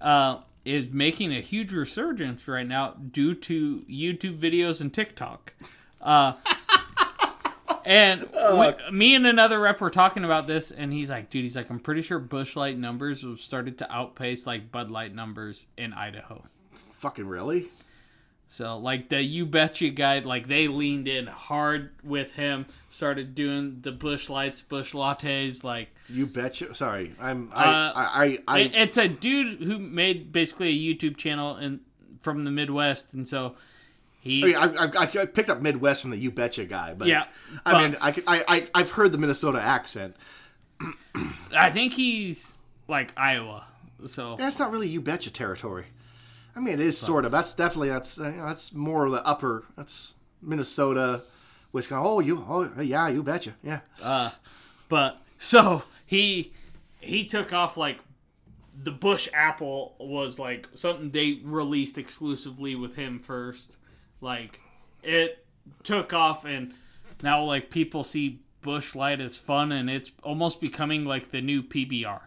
[0.01, 5.55] uh, is making a huge resurgence right now due to YouTube videos and TikTok.
[6.01, 6.35] Uh,
[7.85, 11.57] and we- me and another rep were talking about this, and he's like, "Dude, he's
[11.57, 15.67] like, I'm pretty sure Busch Light numbers have started to outpace like Bud Light numbers
[15.77, 16.45] in Idaho."
[16.91, 17.67] Fucking really?
[18.55, 23.79] So like the you betcha guy, like they leaned in hard with him, started doing
[23.81, 25.89] the Busch Lights, Busch lattes, like.
[26.09, 26.73] You betcha.
[26.73, 31.17] Sorry, I'm Uh, I I I, I, it's a dude who made basically a YouTube
[31.17, 31.81] channel in
[32.21, 33.57] from the Midwest, and so
[34.21, 34.55] he.
[34.55, 37.25] I, mean, I, I, I picked up Midwest from the You Betcha guy, but Yeah,
[37.67, 40.15] I but- mean, I, could- I, I, I've heard the Minnesota accent.
[41.53, 43.67] I think he's like Iowa.
[44.07, 45.87] So That's not really You Betcha territory.
[46.57, 47.33] I mean, it is sort of.
[47.33, 49.65] That's definitely that's uh, you know, that's more of the upper.
[49.77, 51.25] That's Minnesota,
[51.73, 52.07] Wisconsin.
[52.07, 53.81] Oh, you, oh yeah, you betcha, yeah.
[54.01, 54.31] Uh,
[54.89, 56.53] but so he
[57.01, 57.99] he took off like
[58.83, 63.77] the Busch Apple was like something they released exclusively with him first.
[64.21, 64.61] Like
[65.03, 65.45] it
[65.83, 66.75] took off and
[67.23, 71.63] now like people see Busch Light as fun and it's almost becoming like the new
[71.63, 72.21] PBR.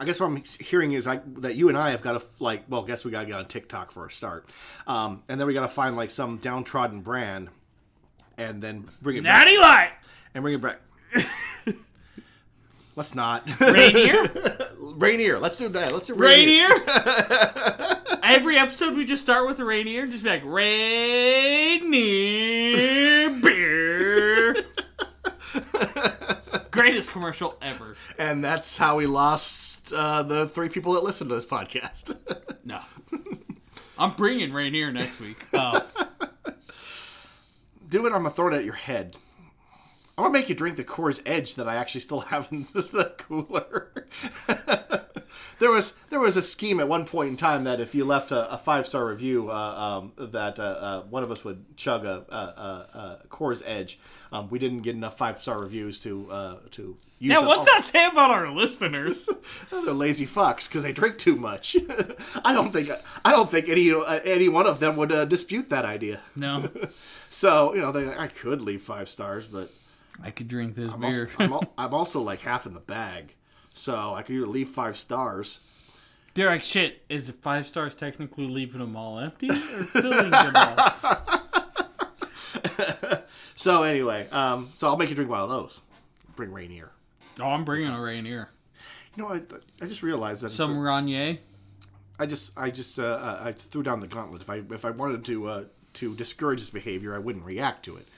[0.00, 2.64] I guess what I'm hearing is I, that you and I have got to like.
[2.70, 4.48] Well, I guess we got to get on TikTok for a start,
[4.86, 7.50] um, and then we got to find like some downtrodden brand,
[8.38, 9.90] and then bring it back Natty Light
[10.34, 10.80] and bring it back.
[12.96, 14.24] Let's not Rainier
[14.78, 15.38] Rainier.
[15.38, 15.92] Let's do that.
[15.92, 16.68] Let's do Rainier.
[16.68, 17.98] Rainier.
[18.22, 21.90] Every episode we just start with a Rainier, just be like Rainier
[26.80, 27.94] Greatest commercial ever.
[28.18, 32.16] And that's how we lost uh, the three people that listen to this podcast.
[32.62, 32.78] No.
[33.98, 35.38] I'm bringing Rainier next week.
[35.52, 35.80] Uh,
[37.88, 38.12] do it.
[38.12, 39.16] I'm gonna throw it at your head.
[40.16, 43.14] I'm gonna make you drink the Coors Edge that I actually still have in the
[43.16, 44.06] cooler.
[45.60, 48.32] There was there was a scheme at one point in time that if you left
[48.32, 52.04] a, a five star review, uh, um, that uh, uh, one of us would chug
[52.04, 54.00] a, a, a, a Coors Edge.
[54.32, 57.30] Um, we didn't get enough five star reviews to uh, to use.
[57.32, 59.28] yeah, what's all- that say about our listeners?
[59.70, 61.76] They're lazy fucks because they drink too much.
[62.44, 62.90] I don't think
[63.24, 66.20] I don't think any uh, any one of them would uh, dispute that idea.
[66.34, 66.68] No.
[67.32, 69.70] So you know, they, I could leave five stars, but
[70.20, 71.30] I could drink this I'm also, beer.
[71.38, 73.36] I'm, al- I'm also like half in the bag,
[73.80, 75.60] so I could either leave five stars.
[76.34, 80.76] They're shit, is five stars technically leaving them all empty or filling them all?
[83.60, 85.82] So anyway, um, so I'll make you drink one of those.
[86.34, 86.92] Bring Rainier.
[87.38, 88.48] Oh, I'm bringing a Rainier.
[89.14, 89.42] You know, I,
[89.82, 91.36] I just realized that Some Rainier.
[92.18, 94.40] I just I just uh, I threw down the gauntlet.
[94.40, 97.98] If I if I wanted to uh, to discourage this behavior, I wouldn't react to
[97.98, 98.08] it.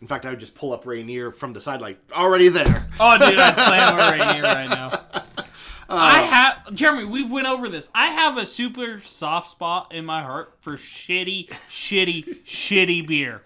[0.00, 2.86] In fact, I would just pull up Rainier from the side, like already there.
[2.98, 5.04] Oh, dude, I'd slam Rainier right now.
[5.90, 7.06] I have Jeremy.
[7.06, 7.90] We've went over this.
[7.94, 13.42] I have a super soft spot in my heart for shitty, shitty, shitty beer.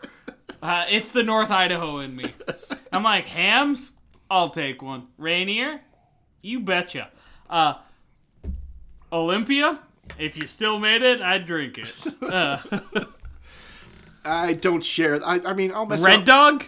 [0.62, 2.32] Uh, it's the North Idaho in me.
[2.92, 3.92] I'm like Hamm's.
[4.30, 5.08] I'll take one.
[5.18, 5.80] Rainier,
[6.42, 7.10] you betcha.
[7.48, 7.74] Uh,
[9.12, 9.80] Olympia,
[10.18, 12.06] if you still made it, I'd drink it.
[14.24, 15.24] I don't share.
[15.24, 16.24] I, I mean, I'll mess Red up.
[16.26, 16.64] Dog.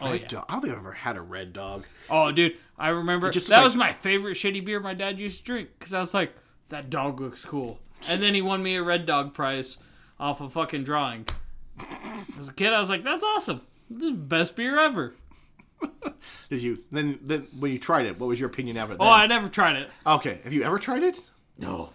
[0.00, 0.26] Oh Red yeah.
[0.28, 0.44] dog.
[0.48, 1.84] I don't think I've ever had a red dog.
[2.10, 5.38] Oh, dude, I remember just that like- was my favorite shitty beer my dad used
[5.38, 6.34] to drink because I was like,
[6.68, 7.78] that dog looks cool.
[8.10, 9.78] And then he won me a Red Dog prize
[10.20, 11.26] off a fucking drawing.
[12.38, 13.62] As a kid, I was like, that's awesome.
[13.88, 15.14] This is the best beer ever.
[16.50, 17.18] Did you then?
[17.22, 18.96] Then when you tried it, what was your opinion of it?
[19.00, 19.08] Oh.
[19.08, 19.88] I never tried it.
[20.06, 20.40] okay.
[20.44, 21.18] Have you ever tried it?
[21.58, 21.90] No.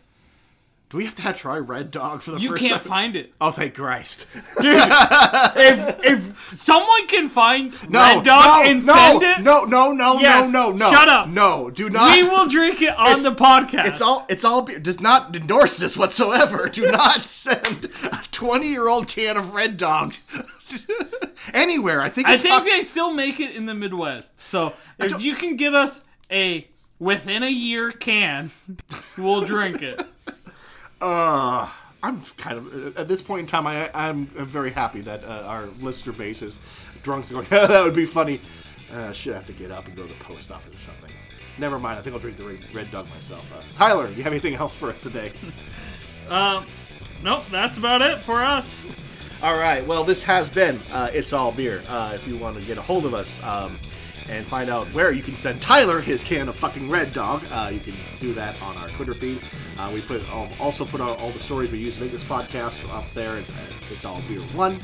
[0.92, 2.90] Do we have to try red dog for the You first can't time?
[2.90, 3.34] find it.
[3.40, 4.28] Oh, thank Christ!
[4.62, 9.64] Dude, if if someone can find No, Red Dog no, and no, send it, no,
[9.64, 10.92] no, no, Yes, no, no, no.
[10.92, 11.30] shut up.
[11.30, 12.14] No, do not.
[12.14, 13.86] we will drink it on It's- the podcast.
[13.88, 14.26] It's all.
[14.28, 14.64] It's all.
[14.64, 14.80] beer.
[14.80, 16.68] Does not endorse this whatsoever.
[16.68, 20.16] Do not send a twenty-year-old can of Red Dog
[21.54, 22.02] anywhere.
[22.02, 22.28] I think.
[22.28, 24.42] I think they still make it in the Midwest.
[24.42, 26.68] So if you can get us a
[27.00, 28.52] within a year can,
[29.18, 30.02] we'll drink it.
[31.02, 31.68] Uh,
[32.04, 33.68] I'm kind of at this point in time.
[33.68, 36.60] I I'm very happy that uh, our listener base is
[37.04, 37.68] drunks and going.
[37.68, 38.40] that would be funny.
[38.94, 41.12] Uh, should have to get up and go to the post office or something.
[41.58, 41.98] Never mind.
[42.00, 43.50] I think I'll drink the red, red dog myself.
[43.54, 45.32] Uh, Tyler, do you have anything else for us today?
[46.30, 46.66] Um,
[47.24, 48.84] nope, that's about it for us.
[49.44, 49.86] All right.
[49.86, 51.84] Well, this has been uh, It's All Beer.
[51.88, 53.80] Uh, if you want to get a hold of us um,
[54.30, 57.70] and find out where you can send Tyler his can of fucking Red Dog, uh,
[57.74, 59.42] you can do that on our Twitter feed.
[59.78, 60.28] Uh, we put
[60.60, 63.38] also put out all the stories we use to make this podcast up there.
[63.38, 64.80] It's All Beer One.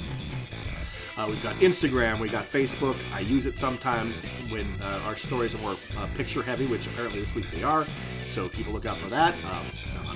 [1.17, 2.95] Uh, we've got Instagram, we've got Facebook.
[3.15, 7.19] I use it sometimes when uh, our stories are more uh, picture heavy, which apparently
[7.19, 7.85] this week they are.
[8.21, 9.33] So keep a lookout for that.
[9.45, 9.65] Um,
[10.07, 10.15] on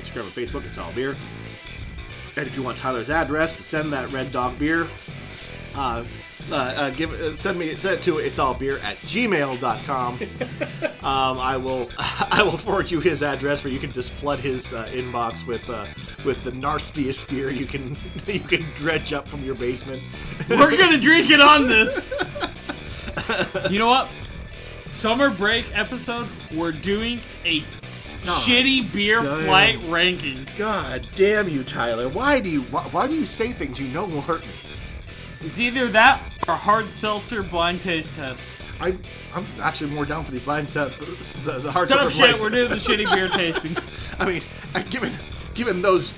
[0.00, 1.16] Instagram and Facebook, it's all beer.
[2.36, 4.86] And if you want Tyler's address send that Red Dog beer,
[6.50, 10.14] uh, uh, give uh, send me send it to it's all beer at gmail.com.
[11.02, 14.72] um, I will I will forward you his address where you can just flood his
[14.72, 15.86] uh, inbox with uh,
[16.24, 20.02] with the nastiest beer you can you can dredge up from your basement.
[20.48, 22.12] We're gonna drink it on this.
[23.70, 24.08] You know what?
[24.92, 26.28] Summer break episode.
[26.54, 27.60] We're doing a
[28.22, 29.44] shitty beer damn.
[29.44, 30.46] flight ranking.
[30.56, 32.08] God damn you, Tyler!
[32.08, 34.75] Why do you why, why do you say things you know will hurt me?
[35.46, 38.62] It's either that or hard seltzer blind taste test.
[38.80, 38.88] I
[39.34, 40.92] I'm actually more down for the blind set
[41.44, 42.36] the, the hard Tough seltzer shit.
[42.36, 43.74] blind- We're doing the shitty beer tasting.
[44.18, 44.42] I mean,
[44.74, 45.12] uh, given
[45.54, 46.14] given those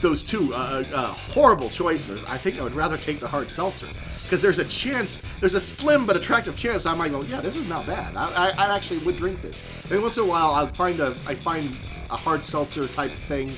[0.00, 3.86] those two uh, uh, horrible choices, I think I would rather take the hard seltzer
[4.22, 7.56] because there's a chance, there's a slim but attractive chance I might go, yeah, this
[7.56, 8.16] is not bad.
[8.16, 9.60] I, I, I actually would drink this.
[9.86, 11.68] Every once in a while, I'll find a, I find
[12.10, 13.48] a hard seltzer type thing.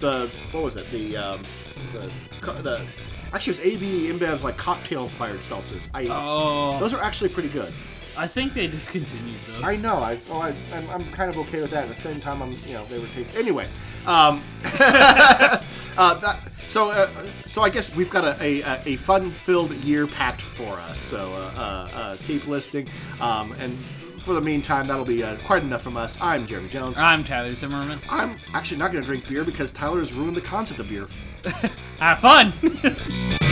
[0.00, 0.86] The what was it?
[0.92, 1.42] The um,
[1.92, 2.86] the co- the
[3.32, 5.88] actually it was AB InBev's like cocktail inspired seltzers.
[5.94, 7.72] I Oh, those are actually pretty good.
[8.16, 9.62] I think they discontinued those.
[9.62, 9.96] I know.
[9.98, 11.84] I, well, I I'm, I'm kind of okay with that.
[11.88, 13.38] At the same time, I'm you know they were tasty.
[13.38, 13.68] Anyway,
[14.06, 15.60] um, uh,
[15.96, 17.08] that, so uh,
[17.46, 20.98] so I guess we've got a a, a fun filled year packed for us.
[20.98, 22.88] So uh, uh, uh, keep listening.
[23.20, 23.76] Um, and
[24.18, 26.18] for the meantime, that'll be uh, quite enough from us.
[26.20, 26.98] I'm Jeremy Jones.
[26.98, 28.00] I'm Tyler Zimmerman.
[28.10, 31.06] I'm actually not going to drink beer because Tyler has ruined the concept of beer.
[31.98, 32.52] Have fun!